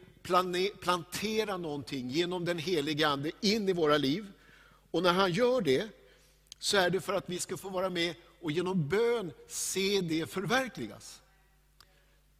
plantera 0.79 1.57
någonting 1.57 2.09
genom 2.09 2.45
den 2.45 2.57
heliga 2.57 3.07
Ande 3.07 3.31
in 3.41 3.69
i 3.69 3.73
våra 3.73 3.97
liv. 3.97 4.25
Och 4.91 5.03
när 5.03 5.13
han 5.13 5.31
gör 5.31 5.62
det, 5.62 5.88
så 6.59 6.77
är 6.77 6.89
det 6.89 7.01
för 7.01 7.13
att 7.13 7.29
vi 7.29 7.39
ska 7.39 7.57
få 7.57 7.69
vara 7.69 7.89
med 7.89 8.15
och 8.41 8.51
genom 8.51 8.89
bön 8.89 9.31
se 9.47 10.01
det 10.01 10.29
förverkligas. 10.29 11.21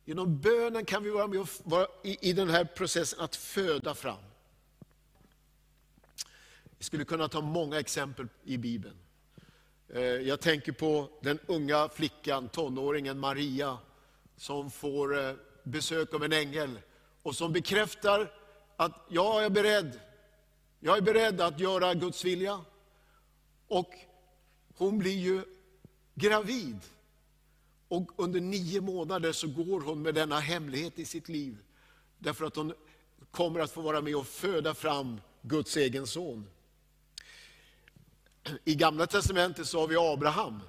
Genom 0.05 0.39
bönen 0.39 0.86
kan 0.86 1.03
vi 1.03 1.10
vara 1.10 1.27
med 1.27 1.39
och 1.39 1.50
vara 1.63 1.88
i, 2.03 2.29
i 2.29 2.33
den 2.33 2.50
här 2.50 2.65
processen 2.65 3.19
att 3.19 3.36
föda 3.36 3.95
fram. 3.95 4.24
Vi 6.77 6.86
skulle 6.86 7.05
kunna 7.05 7.27
ta 7.27 7.41
många 7.41 7.79
exempel 7.79 8.27
i 8.43 8.57
Bibeln. 8.57 8.95
Eh, 9.89 10.01
jag 10.01 10.39
tänker 10.39 10.72
på 10.72 11.10
den 11.22 11.39
unga 11.45 11.89
flickan, 11.89 12.50
tonåringen 12.50 13.19
Maria, 13.19 13.77
som 14.43 14.71
får 14.71 15.19
eh, 15.19 15.35
besök 15.63 16.13
av 16.13 16.23
en 16.23 16.33
ängel 16.33 16.79
och 17.21 17.35
som 17.35 17.53
bekräftar 17.53 18.31
att 18.75 19.05
jag 19.09 19.45
är 19.45 19.50
beredd, 19.50 20.00
jag 20.79 20.97
är 20.97 21.01
beredd 21.01 21.41
att 21.41 21.59
göra 21.59 21.93
Guds 21.93 22.25
vilja. 22.25 22.62
Och 23.67 23.93
hon 24.77 25.00
blir 25.00 25.17
ju 25.17 25.43
gravid. 26.13 26.79
Och 27.88 28.12
under 28.15 28.41
nio 28.41 28.81
månader 28.81 29.31
så 29.31 29.47
går 29.47 29.81
hon 29.81 30.01
med 30.01 30.15
denna 30.15 30.39
hemlighet 30.39 31.00
i 31.00 31.05
sitt 31.05 31.29
liv. 31.29 31.57
Därför 32.17 32.45
att 32.45 32.55
hon 32.55 32.73
kommer 33.31 33.59
att 33.59 33.71
få 33.71 33.81
vara 33.81 34.01
med 34.01 34.15
och 34.15 34.27
föda 34.27 34.73
fram 34.73 35.21
Guds 35.41 35.77
egen 35.77 36.07
son. 36.07 36.47
I 38.65 38.75
Gamla 38.75 39.07
Testamentet 39.07 39.67
så 39.67 39.79
har 39.79 39.88
vi 39.88 39.95
Abraham. 39.97 40.59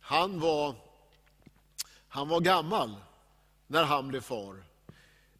Han 0.00 0.40
var, 0.40 0.74
han 2.14 2.28
var 2.28 2.40
gammal 2.40 2.96
när 3.66 3.84
han 3.84 4.08
blev 4.08 4.20
far. 4.20 4.64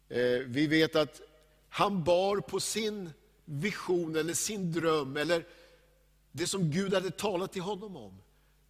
Eh, 0.09 0.39
vi 0.45 0.67
vet 0.67 0.95
att 0.95 1.21
han 1.69 2.03
bar 2.03 2.37
på 2.37 2.59
sin 2.59 3.09
vision 3.45 4.15
eller 4.15 4.33
sin 4.33 4.71
dröm, 4.71 5.17
eller 5.17 5.45
det 6.31 6.47
som 6.47 6.71
Gud 6.71 6.93
hade 6.93 7.11
talat 7.11 7.53
till 7.53 7.61
honom 7.61 7.95
om. 7.97 8.21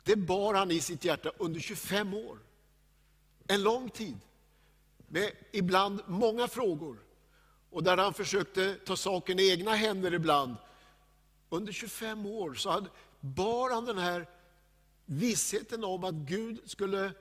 Det 0.03 0.15
bar 0.15 0.53
han 0.53 0.71
i 0.71 0.79
sitt 0.79 1.05
hjärta 1.05 1.31
under 1.37 1.59
25 1.59 2.13
år. 2.13 2.39
En 3.47 3.63
lång 3.63 3.89
tid. 3.89 4.17
Med 5.07 5.31
ibland 5.51 6.01
många 6.05 6.47
frågor. 6.47 6.97
och 7.69 7.83
där 7.83 7.97
han 7.97 8.13
försökte 8.13 8.75
ta 8.75 8.95
saken 8.95 9.39
i 9.39 9.49
egna 9.49 9.75
händer 9.75 10.13
ibland. 10.13 10.55
Under 11.49 11.73
25 11.73 12.25
år 12.25 12.53
så 12.53 12.69
hade, 12.69 12.89
bar 13.19 13.69
han 13.69 13.85
den 13.85 13.97
här 13.97 14.27
vissheten 15.05 15.83
om 15.83 16.03
att 16.03 16.15
Gud 16.15 16.59
skulle 16.65 17.11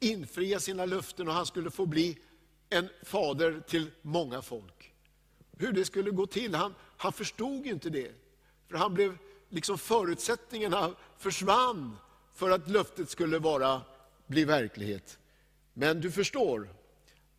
infria 0.00 0.60
sina 0.60 0.84
löften 0.84 1.28
och 1.28 1.34
han 1.34 1.46
skulle 1.46 1.70
få 1.70 1.86
bli 1.86 2.18
en 2.70 2.88
fader 3.02 3.62
till 3.68 3.90
många 4.02 4.42
folk. 4.42 4.92
Hur 5.58 5.72
det 5.72 5.84
skulle 5.84 6.10
gå 6.10 6.26
till, 6.26 6.54
han, 6.54 6.74
han 6.96 7.12
förstod 7.12 7.66
inte 7.66 7.90
det. 7.90 8.12
För 8.68 8.76
han 8.76 8.94
blev, 8.94 9.18
liksom 9.48 9.78
förutsättningarna 9.78 10.94
försvann 11.18 11.96
för 12.34 12.50
att 12.50 12.68
löftet 12.68 13.10
skulle 13.10 13.38
vara, 13.38 13.82
bli 14.26 14.44
verklighet. 14.44 15.18
Men 15.72 16.00
du 16.00 16.10
förstår, 16.10 16.74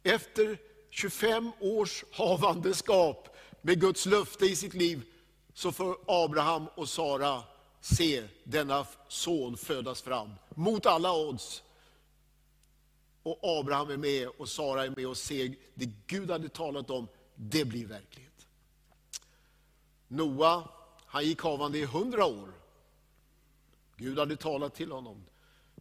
efter 0.04 0.58
25 0.90 1.52
års 1.60 2.04
havandeskap 2.12 3.38
med 3.62 3.82
Guds 3.82 4.06
löfte 4.06 4.46
i 4.46 4.56
sitt 4.56 4.74
liv, 4.74 5.02
så 5.54 5.72
får 5.72 5.98
Abraham 6.08 6.68
och 6.76 6.90
Sara 6.90 7.44
se 7.82 8.24
denna 8.44 8.86
son 9.08 9.58
födas 9.58 10.02
fram, 10.02 10.30
mot 10.56 10.86
alla 10.86 11.14
odds. 11.14 11.64
Och 13.24 13.40
Abraham 13.42 13.90
är 13.90 13.98
med 13.98 14.28
och 14.28 14.50
Sara 14.50 14.86
är 14.86 14.94
med 14.96 15.08
och 15.08 15.18
ser 15.18 15.56
det 15.74 15.90
Gud 16.08 16.32
hade 16.32 16.50
talat 16.50 16.90
om, 16.90 17.08
det 17.36 17.66
blir 17.66 17.86
verklighet. 17.86 18.48
Noa, 20.08 20.70
han 21.06 21.26
gick 21.26 21.42
havande 21.42 21.78
i 21.78 21.86
hundra 21.86 22.26
år. 22.26 22.54
Gud 23.96 24.20
hade 24.20 24.36
talat 24.36 24.76
till 24.76 24.92
honom, 24.92 25.26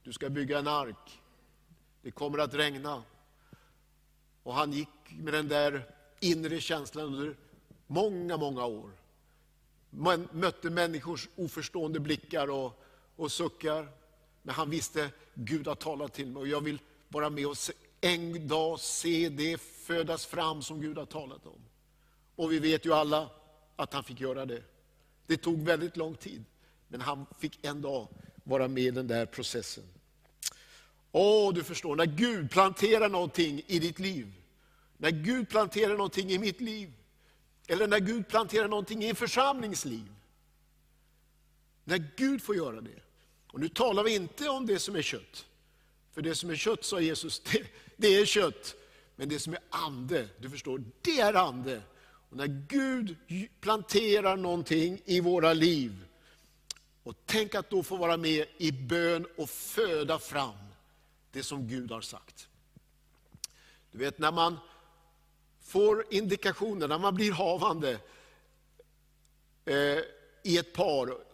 du 0.03 0.13
ska 0.13 0.29
bygga 0.29 0.59
en 0.59 0.69
ark, 0.69 1.21
det 2.03 2.11
kommer 2.11 2.39
att 2.39 2.55
regna. 2.55 3.03
Och 4.43 4.55
han 4.55 4.73
gick 4.73 4.89
med 5.11 5.35
den 5.35 5.49
där 5.49 5.95
inre 6.21 6.61
känslan 6.61 7.07
under 7.07 7.37
många, 7.87 8.37
många 8.37 8.67
år. 8.67 8.91
Man 9.91 10.29
mötte 10.33 10.71
människors 10.71 11.29
oförstående 11.37 12.01
blickar 12.01 12.51
och, 12.51 12.85
och 13.17 13.33
suckar. 13.33 13.89
Men 14.43 14.55
han 14.55 14.71
visste, 14.71 15.11
Gud 15.35 15.67
har 15.67 15.75
talat 15.75 16.13
till 16.13 16.27
mig 16.27 16.41
och 16.41 16.49
jag 16.49 16.61
vill 16.61 16.79
vara 17.11 17.31
med 17.31 17.47
och 17.47 17.57
en 18.01 18.49
dag 18.49 18.81
se 18.81 19.29
det 19.29 19.61
födas 19.61 20.27
fram 20.27 20.63
som 20.63 20.81
Gud 20.81 20.99
har 20.99 21.07
talat 21.07 21.47
om. 21.47 21.61
Och 22.37 22.53
vi 22.53 22.59
vet 22.59 22.87
ju 22.87 22.95
alla 22.95 23.31
att 23.77 23.93
han 23.93 24.05
fick 24.05 24.21
göra 24.21 24.47
det. 24.47 24.63
Det 25.27 25.37
tog 25.37 25.63
väldigt 25.63 25.97
lång 25.97 26.15
tid, 26.15 26.45
men 26.89 27.01
han 27.01 27.27
fick 27.39 27.65
en 27.65 27.81
dag 27.81 28.09
vara 28.45 28.69
med 28.69 28.83
i 28.83 28.91
den 28.91 29.07
där 29.07 29.27
processen. 29.27 29.85
Åh, 31.13 31.55
du 31.55 31.65
förstår, 31.65 31.97
när 31.97 32.07
Gud 32.07 32.51
planterar 32.51 33.09
någonting 33.09 33.63
i 33.67 33.79
ditt 33.79 33.99
liv, 33.99 34.33
när 34.97 35.11
Gud 35.11 35.49
planterar 35.49 35.97
någonting 35.97 36.31
i 36.31 36.39
mitt 36.39 36.61
liv, 36.61 36.93
eller 37.67 37.89
när 37.89 37.99
Gud 37.99 38.29
planterar 38.29 38.69
någonting 38.69 39.03
i 39.03 39.09
en 39.09 39.17
församlingsliv. 39.17 40.13
När 41.85 42.11
Gud 42.17 42.43
får 42.43 42.57
göra 42.57 42.81
det. 42.81 43.03
Och 43.53 43.61
nu 43.61 43.69
talar 43.69 44.05
vi 44.05 44.15
inte 44.15 44.49
om 44.49 44.67
det 44.67 44.79
som 44.79 44.97
är 44.97 45.03
kött. 45.03 45.47
För 46.13 46.23
det 46.23 46.35
som 46.35 46.51
är 46.51 46.57
kött, 46.57 46.85
sa 46.85 47.01
Jesus, 47.01 47.41
det, 47.53 47.63
det 47.97 48.09
är 48.09 48.27
kött. 48.27 48.75
Men 49.17 49.29
det 49.29 49.39
som 49.39 49.53
är 49.53 49.61
ande, 49.71 50.29
du 50.39 50.51
förstår, 50.51 50.85
det 51.03 51.21
är 51.21 51.35
ande. 51.35 51.83
Och 52.31 52.37
när 52.37 52.47
Gud 52.69 53.17
planterar 53.61 54.37
någonting 54.37 55.01
i 55.05 55.21
våra 55.21 55.53
liv, 55.53 56.05
och 57.03 57.15
tänk 57.27 57.55
att 57.55 57.71
då 57.71 57.83
få 57.83 57.97
vara 57.97 58.17
med 58.17 58.47
i 58.59 58.73
bön 58.73 59.27
och 59.37 59.51
föda 59.51 60.19
fram 60.19 60.57
det 61.33 61.43
som 61.43 61.69
Gud 61.69 61.91
har 61.91 62.01
sagt. 62.01 62.49
Du 63.93 63.99
vet 63.99 64.19
när 64.19 64.33
man 64.33 64.59
får 65.61 66.05
indikationer, 66.11 66.89
när 66.89 66.99
man 66.99 67.15
blir 67.15 67.33
havande 67.33 67.99
eh, 69.65 69.99
i 70.43 70.59
ett 70.59 70.73
par. 70.73 71.30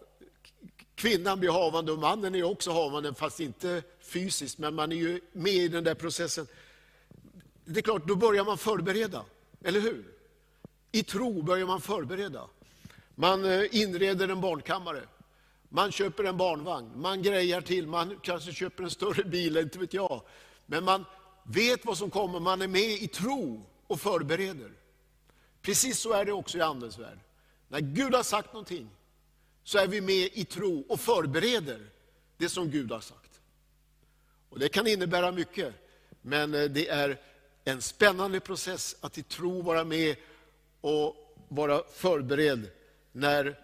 Kvinnan 0.96 1.40
blir 1.40 1.50
havande 1.50 1.92
och 1.92 1.98
mannen 1.98 2.34
är 2.34 2.42
också 2.42 2.70
havande, 2.70 3.14
fast 3.14 3.40
inte 3.40 3.82
fysiskt, 4.00 4.58
men 4.58 4.74
man 4.74 4.92
är 4.92 4.96
ju 4.96 5.20
med 5.32 5.52
i 5.52 5.68
den 5.68 5.84
där 5.84 5.94
processen. 5.94 6.46
Det 7.64 7.80
är 7.80 7.82
klart, 7.82 8.06
då 8.06 8.16
börjar 8.16 8.44
man 8.44 8.58
förbereda, 8.58 9.24
eller 9.64 9.80
hur? 9.80 10.04
I 10.92 11.02
tro 11.02 11.42
börjar 11.42 11.66
man 11.66 11.80
förbereda. 11.80 12.44
Man 13.14 13.44
eh, 13.44 13.64
inreder 13.70 14.28
en 14.28 14.40
barnkammare. 14.40 15.02
Man 15.68 15.92
köper 15.92 16.24
en 16.24 16.36
barnvagn, 16.36 16.90
man 16.96 17.22
grejar 17.22 17.60
till, 17.60 17.86
man 17.86 18.20
kanske 18.22 18.52
köper 18.52 18.84
en 18.84 18.90
större 18.90 19.24
bil, 19.24 19.56
inte 19.56 19.78
vet 19.78 19.94
jag. 19.94 20.22
Men 20.66 20.84
man 20.84 21.04
vet 21.42 21.84
vad 21.84 21.98
som 21.98 22.10
kommer, 22.10 22.40
man 22.40 22.62
är 22.62 22.68
med 22.68 22.90
i 22.90 23.08
tro 23.08 23.62
och 23.86 24.00
förbereder. 24.00 24.70
Precis 25.62 25.98
så 25.98 26.12
är 26.12 26.24
det 26.24 26.32
också 26.32 26.58
i 26.58 26.60
Andens 26.60 26.98
värld. 26.98 27.18
När 27.68 27.80
Gud 27.80 28.14
har 28.14 28.22
sagt 28.22 28.52
någonting, 28.52 28.90
så 29.66 29.78
är 29.78 29.86
vi 29.86 30.00
med 30.00 30.30
i 30.32 30.44
tro 30.44 30.84
och 30.88 31.00
förbereder 31.00 31.90
det 32.36 32.48
som 32.48 32.70
Gud 32.70 32.92
har 32.92 33.00
sagt. 33.00 33.40
Och 34.48 34.58
Det 34.58 34.68
kan 34.68 34.86
innebära 34.86 35.32
mycket, 35.32 35.74
men 36.22 36.54
eh, 36.54 36.64
det 36.64 36.88
är 36.88 37.20
en 37.64 37.82
spännande 37.82 38.40
process 38.40 38.96
att 39.00 39.18
i 39.18 39.22
tro 39.22 39.62
vara 39.62 39.84
med 39.84 40.16
och 40.80 41.36
vara 41.48 41.82
förberedd 41.92 42.70
när 43.12 43.60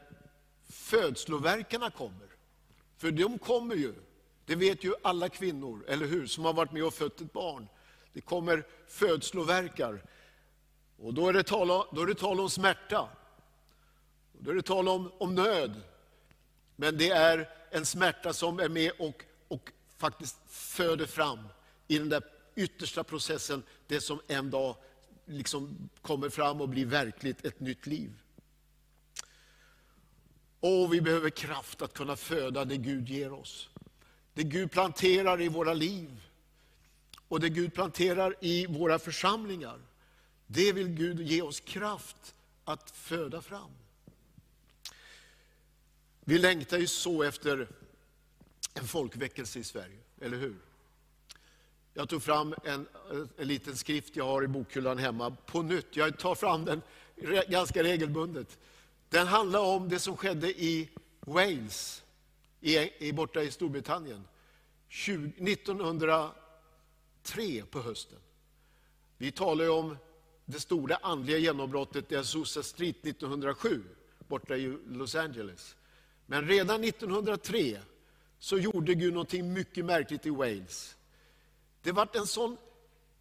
födsloverkarna 0.69 1.91
kommer. 1.91 2.29
För 2.97 3.11
de 3.11 3.39
kommer 3.39 3.75
ju, 3.75 3.95
det 4.47 4.55
vet 4.55 4.85
ju 4.85 4.95
alla 5.03 5.29
kvinnor, 5.29 5.85
eller 5.89 6.07
hur, 6.07 6.27
som 6.27 6.45
har 6.45 6.53
varit 6.53 6.73
med 6.73 6.85
och 6.85 6.95
fött 6.95 7.21
ett 7.21 7.33
barn. 7.33 7.69
Det 8.13 8.21
kommer 8.21 8.67
födsloverkar. 8.89 10.03
Och 10.99 11.15
då 11.15 11.29
är 11.29 11.33
det 11.33 11.43
tal 11.43 11.71
om, 11.71 11.85
då 11.93 12.03
är 12.03 12.07
det 12.07 12.15
tal 12.15 12.41
om 12.41 12.51
smärta. 12.51 13.09
Då 14.33 14.51
är 14.51 14.55
det 14.55 14.63
tal 14.63 14.89
om, 14.89 15.13
om 15.19 15.35
nöd. 15.35 15.83
Men 16.83 16.99
det 16.99 17.11
är 17.11 17.49
en 17.71 17.87
smärta 17.87 18.33
som 18.33 18.61
är 18.61 18.69
med 18.69 18.93
och, 18.99 19.25
och 19.49 19.71
faktiskt 19.99 20.37
föder 20.49 21.07
fram 21.07 21.39
i 21.89 21.99
den 21.99 22.09
där 22.09 22.23
yttersta 22.57 23.05
processen, 23.05 23.63
det 23.87 24.01
som 24.01 24.21
en 24.29 24.51
dag 24.51 24.77
liksom 25.27 25.89
kommer 26.01 26.29
fram 26.29 26.61
och 26.61 26.69
blir 26.69 26.87
verkligt 26.87 27.45
ett 27.45 27.61
nytt 27.61 27.87
liv. 27.87 28.13
Och 30.61 30.95
vi 30.95 31.01
behöver 31.01 31.31
kraft 31.31 31.83
att 31.83 31.95
kunna 31.95 32.17
föda 32.17 32.65
det 32.65 32.77
Gud 32.77 33.09
ger 33.09 33.33
oss. 33.33 33.69
Det 34.35 34.43
Gud 34.43 34.71
planterar 34.71 35.41
i 35.41 35.49
våra 35.49 35.75
liv. 35.75 36.23
Och 37.29 37.41
det 37.41 37.49
Gud 37.49 37.75
planterar 37.75 38.35
i 38.41 38.67
våra 38.67 38.99
församlingar. 38.99 39.79
Det 40.47 40.73
vill 40.73 40.89
Gud 40.89 41.21
ge 41.21 41.43
oss 41.43 41.61
kraft 41.61 42.35
att 42.65 42.91
föda 42.91 43.43
fram. 43.43 43.71
Vi 46.25 46.39
längtar 46.39 46.79
ju 46.79 46.87
så 46.87 47.23
efter 47.23 47.69
en 48.75 48.89
folkväckelse 48.89 49.59
i 49.59 49.65
Sverige, 49.65 49.99
eller 50.21 50.37
hur? 50.37 50.57
Jag 51.95 52.09
tog 52.09 52.23
fram 52.23 52.55
en, 52.65 52.87
en 53.37 53.49
liten 53.49 53.77
skrift 53.77 54.17
jag 54.17 54.25
har 54.25 54.45
i 54.45 54.49
bokhyllan 54.49 54.99
hemma 54.99 55.37
på 55.47 55.63
nytt. 55.63 55.97
Jag 55.97 56.19
tar 56.19 56.35
fram 56.35 56.65
den 56.65 56.83
ganska 57.49 57.83
regelbundet. 57.83 58.59
Den 59.09 59.27
handlar 59.27 59.61
om 59.61 59.89
det 59.89 59.99
som 59.99 60.17
skedde 60.17 60.63
i 60.63 60.91
Wales, 61.21 62.03
i, 62.61 63.07
i, 63.09 63.13
borta 63.13 63.43
i 63.43 63.51
Storbritannien, 63.51 64.25
20, 64.89 65.53
1903 65.53 66.23
på 67.71 67.81
hösten. 67.81 68.19
Vi 69.19 69.33
talar 69.33 69.65
ju 69.65 69.71
om 69.71 69.97
det 70.45 70.61
stora 70.61 70.97
andliga 70.97 71.39
genombrottet 71.39 72.13
i 72.13 72.17
Azusa 72.17 72.63
Street 72.63 73.07
1907, 73.07 73.83
borta 74.29 74.57
i 74.57 74.79
Los 74.87 75.15
Angeles. 75.15 75.77
Men 76.27 76.49
redan 76.49 76.85
1903 76.85 77.79
så 78.39 78.59
gjorde 78.59 78.95
Gud 78.95 79.13
någonting 79.13 79.53
mycket 79.53 79.85
märkligt 79.85 80.27
i 80.27 80.31
Wales. 80.31 80.97
Det 81.83 81.93
var 81.93 82.09
en 82.13 82.27
sån, 82.27 82.57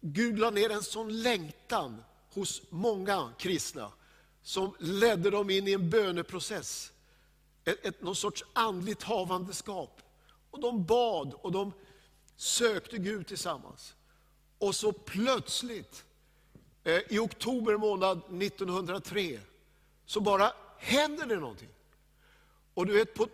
Gud 0.00 0.38
la 0.38 0.50
ner 0.50 0.70
en 0.70 0.82
sån 0.82 1.22
längtan 1.22 2.04
hos 2.34 2.62
många 2.70 3.32
kristna 3.38 3.92
som 4.42 4.74
ledde 4.78 5.30
dem 5.30 5.50
in 5.50 5.68
i 5.68 5.72
en 5.72 5.90
böneprocess. 5.90 6.92
Ett, 7.64 7.86
ett, 7.86 8.02
någon 8.02 8.16
sorts 8.16 8.44
andligt 8.52 9.02
havandeskap. 9.02 10.00
Och 10.50 10.60
de 10.60 10.84
bad 10.84 11.34
och 11.34 11.52
de 11.52 11.72
sökte 12.36 12.98
Gud 12.98 13.26
tillsammans. 13.26 13.94
Och 14.58 14.74
så 14.74 14.92
plötsligt, 14.92 16.04
eh, 16.84 17.00
i 17.08 17.18
oktober 17.18 17.76
månad 17.76 18.18
1903, 18.18 19.40
så 20.06 20.20
bara 20.20 20.52
händer 20.78 21.26
det 21.26 21.36
någonting. 21.36 21.68
Och 22.74 22.86
du 22.86 22.92
vet, 22.92 23.14
på 23.14 23.28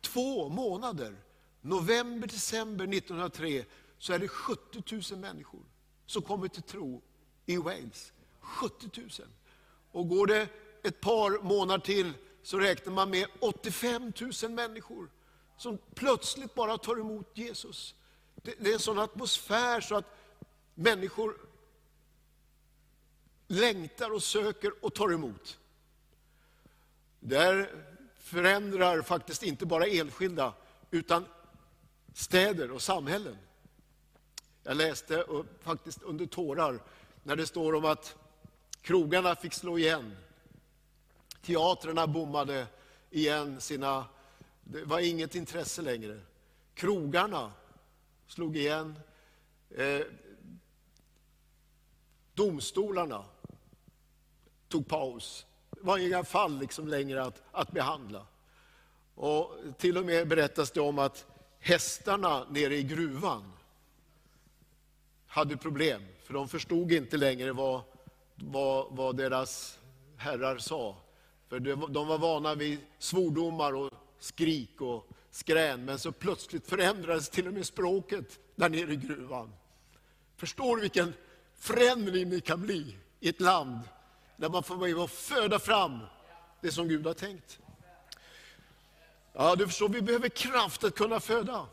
två 0.00 0.48
månader, 0.48 1.16
november, 1.60 2.26
december 2.26 2.84
1903, 2.84 3.64
så 3.98 4.12
är 4.12 4.18
det 4.18 4.28
70 4.28 5.12
000 5.12 5.20
människor 5.20 5.62
som 6.06 6.22
kommer 6.22 6.48
till 6.48 6.62
tro 6.62 7.02
i 7.46 7.56
Wales. 7.56 8.12
70 8.40 8.90
000. 9.00 9.10
Och 9.92 10.08
går 10.08 10.26
det 10.26 10.48
ett 10.82 11.00
par 11.00 11.42
månader 11.42 11.84
till 11.84 12.12
så 12.42 12.58
räknar 12.58 12.92
man 12.92 13.10
med 13.10 13.26
85 13.40 14.12
000 14.42 14.50
människor 14.50 15.10
som 15.56 15.78
plötsligt 15.94 16.54
bara 16.54 16.78
tar 16.78 17.00
emot 17.00 17.30
Jesus. 17.34 17.94
Det, 18.34 18.54
det 18.58 18.70
är 18.70 18.74
en 18.74 18.80
sån 18.80 18.98
atmosfär 18.98 19.80
så 19.80 19.94
att 19.94 20.18
människor 20.74 21.36
längtar 23.46 24.10
och 24.10 24.22
söker 24.22 24.84
och 24.84 24.94
tar 24.94 25.12
emot. 25.12 25.58
Där 27.20 27.86
förändrar 28.32 29.02
faktiskt 29.02 29.42
inte 29.42 29.66
bara 29.66 29.86
enskilda, 29.86 30.54
utan 30.90 31.26
städer 32.14 32.70
och 32.70 32.82
samhällen. 32.82 33.38
Jag 34.62 34.76
läste 34.76 35.26
faktiskt 35.60 36.02
under 36.02 36.26
tårar 36.26 36.80
när 37.22 37.36
det 37.36 37.46
står 37.46 37.74
om 37.74 37.84
att 37.84 38.16
krogarna 38.82 39.36
fick 39.36 39.52
slå 39.52 39.78
igen. 39.78 40.16
Teatrarna 41.42 42.06
bommade 42.06 42.66
igen 43.10 43.60
sina... 43.60 44.04
Det 44.64 44.84
var 44.84 45.00
inget 45.00 45.34
intresse 45.34 45.82
längre. 45.82 46.20
Krogarna 46.74 47.52
slog 48.26 48.56
igen. 48.56 48.98
Eh, 49.70 50.00
domstolarna 52.34 53.24
tog 54.68 54.88
paus. 54.88 55.46
Det 55.82 55.86
var 55.86 55.98
inga 55.98 56.24
fall 56.24 56.58
liksom 56.58 56.88
längre 56.88 57.22
att, 57.22 57.42
att 57.52 57.72
behandla. 57.72 58.26
Och 59.14 59.54
till 59.78 59.98
och 59.98 60.04
med 60.04 60.28
berättas 60.28 60.70
det 60.70 60.80
om 60.80 60.98
att 60.98 61.26
hästarna 61.58 62.46
nere 62.50 62.76
i 62.76 62.82
gruvan 62.82 63.52
hade 65.26 65.56
problem, 65.56 66.02
för 66.24 66.34
de 66.34 66.48
förstod 66.48 66.92
inte 66.92 67.16
längre 67.16 67.52
vad, 67.52 67.80
vad, 68.34 68.96
vad 68.96 69.16
deras 69.16 69.78
herrar 70.16 70.58
sa. 70.58 70.96
För 71.48 71.60
de 71.88 72.08
var 72.08 72.18
vana 72.18 72.54
vid 72.54 72.78
svordomar 72.98 73.72
och 73.72 73.90
skrik 74.18 74.80
och 74.80 75.08
skrän, 75.30 75.84
men 75.84 75.98
så 75.98 76.12
plötsligt 76.12 76.66
förändrades 76.66 77.28
till 77.28 77.48
och 77.48 77.54
med 77.54 77.66
språket 77.66 78.40
där 78.56 78.68
nere 78.68 78.92
i 78.92 78.96
gruvan. 78.96 79.52
Förstår 80.36 80.76
du 80.76 80.82
vilken 80.82 81.14
förändring 81.54 82.30
det 82.30 82.40
kan 82.40 82.62
bli 82.62 82.96
i 83.20 83.28
ett 83.28 83.40
land 83.40 83.78
där 84.42 84.48
man 84.48 84.62
får 84.62 84.76
vara 84.76 84.88
med 84.88 84.98
och 84.98 85.10
föda 85.10 85.58
fram 85.58 85.98
det 86.60 86.72
som 86.72 86.88
Gud 86.88 87.06
har 87.06 87.14
tänkt. 87.14 87.58
Ja, 89.32 89.56
du 89.56 89.66
förstår, 89.66 89.88
vi 89.88 90.02
behöver 90.02 90.28
kraft 90.28 90.84
att 90.84 90.94
kunna 90.94 91.20
föda. 91.20 91.66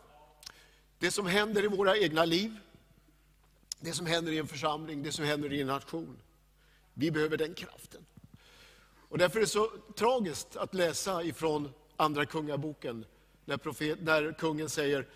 Det 0.99 1.11
som 1.11 1.25
händer 1.25 1.63
i 1.63 1.67
våra 1.67 1.97
egna 1.97 2.25
liv, 2.25 2.57
det 3.79 3.93
som 3.93 4.05
händer 4.05 4.31
i 4.31 4.37
en 4.37 4.47
församling, 4.47 5.03
det 5.03 5.11
som 5.11 5.25
händer 5.25 5.53
i 5.53 5.61
en 5.61 5.67
nation. 5.67 6.17
Vi 6.93 7.11
behöver 7.11 7.37
den 7.37 7.53
kraften. 7.53 8.05
Och 9.09 9.17
därför 9.17 9.37
är 9.37 9.41
det 9.41 9.47
så 9.47 9.71
tragiskt 9.95 10.55
att 10.55 10.73
läsa 10.73 11.23
ifrån 11.23 11.73
Andra 11.97 12.25
Kungaboken, 12.25 13.05
när, 13.45 13.57
profet, 13.57 14.01
när 14.01 14.33
kungen 14.33 14.69
säger, 14.69 15.07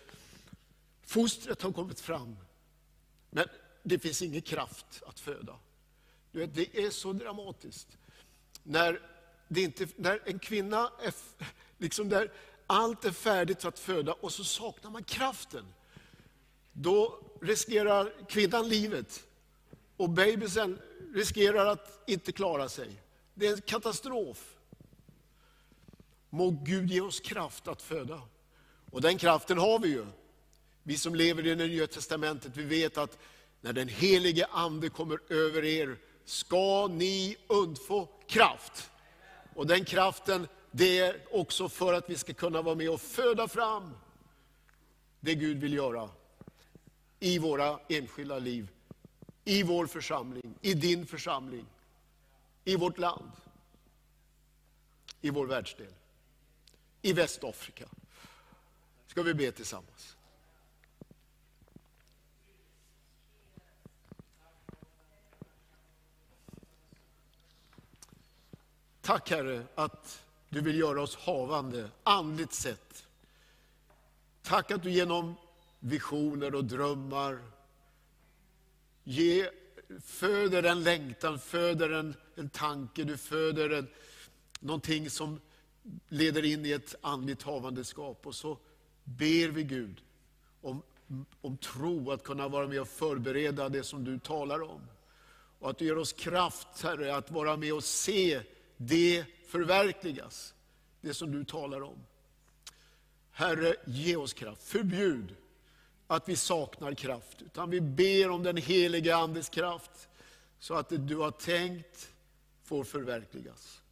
fostret 1.02 1.62
har 1.62 1.72
kommit 1.72 2.00
fram, 2.00 2.36
men 3.30 3.48
det 3.82 3.98
finns 3.98 4.22
ingen 4.22 4.42
kraft 4.42 5.02
att 5.06 5.20
föda. 5.20 5.56
Du 6.34 6.40
vet, 6.40 6.54
det 6.54 6.84
är 6.84 6.90
så 6.90 7.12
dramatiskt. 7.12 7.88
När, 8.62 9.00
det 9.48 9.62
inte, 9.62 9.86
när 9.96 10.20
en 10.24 10.38
kvinna, 10.38 10.90
är, 11.02 11.14
liksom 11.78 12.08
där 12.08 12.32
allt 12.66 13.04
är 13.04 13.10
färdigt 13.10 13.62
för 13.62 13.68
att 13.68 13.78
föda 13.78 14.12
och 14.12 14.32
så 14.32 14.44
saknar 14.44 14.90
man 14.90 15.04
kraften. 15.04 15.64
Då 16.72 17.20
riskerar 17.40 18.12
kvinnan 18.28 18.68
livet 18.68 19.26
och 19.96 20.10
bebisen 20.10 20.78
riskerar 21.14 21.66
att 21.66 22.02
inte 22.06 22.32
klara 22.32 22.68
sig. 22.68 22.90
Det 23.34 23.46
är 23.46 23.52
en 23.52 23.60
katastrof. 23.60 24.56
Må 26.30 26.50
Gud 26.50 26.90
ge 26.90 27.00
oss 27.00 27.20
kraft 27.20 27.68
att 27.68 27.82
föda. 27.82 28.22
Och 28.90 29.00
den 29.00 29.18
kraften 29.18 29.58
har 29.58 29.78
vi 29.78 29.88
ju. 29.88 30.06
Vi 30.82 30.98
som 30.98 31.14
lever 31.14 31.46
i 31.46 31.54
det 31.54 31.66
nya 31.66 31.86
testamentet, 31.86 32.56
vi 32.56 32.62
vet 32.62 32.98
att 32.98 33.18
när 33.60 33.72
den 33.72 33.88
helige 33.88 34.46
Ande 34.46 34.88
kommer 34.88 35.32
över 35.32 35.64
er, 35.64 35.96
ska 36.24 36.86
ni 36.86 37.36
undfå 37.46 38.08
kraft. 38.26 38.90
Och 39.54 39.66
den 39.66 39.84
kraften, 39.84 40.48
det 40.70 40.98
är 40.98 41.20
också 41.30 41.68
för 41.68 41.92
att 41.92 42.10
vi 42.10 42.16
ska 42.18 42.34
kunna 42.34 42.62
vara 42.62 42.74
med 42.74 42.90
och 42.90 43.00
föda 43.00 43.48
fram 43.48 43.90
det 45.20 45.34
Gud 45.34 45.58
vill 45.58 45.74
göra 45.74 46.10
i 47.20 47.38
våra 47.38 47.80
enskilda 47.88 48.38
liv, 48.38 48.68
i 49.44 49.62
vår 49.62 49.86
församling, 49.86 50.54
i 50.60 50.74
din 50.74 51.06
församling, 51.06 51.66
i 52.64 52.76
vårt 52.76 52.98
land, 52.98 53.30
i 55.20 55.30
vår 55.30 55.46
världsdel, 55.46 55.94
i 57.02 57.12
Västafrika. 57.12 57.84
Ska 59.06 59.22
vi 59.22 59.34
be 59.34 59.52
tillsammans? 59.52 60.13
Tack 69.04 69.30
Herre 69.30 69.62
att 69.74 70.24
du 70.48 70.60
vill 70.60 70.78
göra 70.78 71.02
oss 71.02 71.16
havande, 71.16 71.90
andligt 72.02 72.52
sett. 72.52 73.06
Tack 74.42 74.70
att 74.70 74.82
du 74.82 74.90
genom 74.90 75.34
visioner 75.78 76.54
och 76.54 76.64
drömmar 76.64 77.38
ge, 79.04 79.50
föder 80.04 80.62
en 80.62 80.82
längtan, 80.82 81.38
föder 81.38 81.90
en, 81.90 82.14
en 82.34 82.48
tanke, 82.48 83.04
du 83.04 83.16
föder 83.16 83.70
en, 83.70 83.88
någonting 84.60 85.10
som 85.10 85.40
leder 86.08 86.44
in 86.44 86.66
i 86.66 86.72
ett 86.72 86.94
andligt 87.00 87.42
havandeskap. 87.42 88.26
Och 88.26 88.34
så 88.34 88.58
ber 89.04 89.48
vi 89.48 89.62
Gud 89.62 90.00
om, 90.60 90.82
om 91.40 91.56
tro, 91.56 92.10
att 92.10 92.22
kunna 92.22 92.48
vara 92.48 92.66
med 92.66 92.80
och 92.80 92.88
förbereda 92.88 93.68
det 93.68 93.82
som 93.82 94.04
du 94.04 94.18
talar 94.18 94.62
om. 94.62 94.80
Och 95.58 95.70
att 95.70 95.78
du 95.78 95.84
ger 95.84 95.98
oss 95.98 96.12
kraft, 96.12 96.82
Herre, 96.82 97.16
att 97.16 97.30
vara 97.30 97.56
med 97.56 97.74
och 97.74 97.84
se 97.84 98.40
det 98.76 99.24
förverkligas, 99.46 100.54
det 101.00 101.14
som 101.14 101.32
du 101.32 101.44
talar 101.44 101.82
om. 101.82 101.98
Herre, 103.30 103.76
ge 103.86 104.16
oss 104.16 104.32
kraft. 104.32 104.62
Förbjud 104.62 105.36
att 106.06 106.28
vi 106.28 106.36
saknar 106.36 106.94
kraft, 106.94 107.42
utan 107.42 107.70
vi 107.70 107.80
ber 107.80 108.30
om 108.30 108.42
den 108.42 108.56
helige 108.56 109.16
Andes 109.16 109.48
kraft, 109.48 110.08
så 110.58 110.74
att 110.74 110.88
det 110.88 110.96
du 110.96 111.16
har 111.16 111.30
tänkt 111.30 112.12
får 112.62 112.84
förverkligas. 112.84 113.82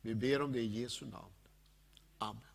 Vi 0.00 0.14
ber 0.14 0.42
om 0.42 0.52
det 0.52 0.60
i 0.60 0.80
Jesu 0.80 1.06
namn. 1.06 1.32
Amen. 2.18 2.47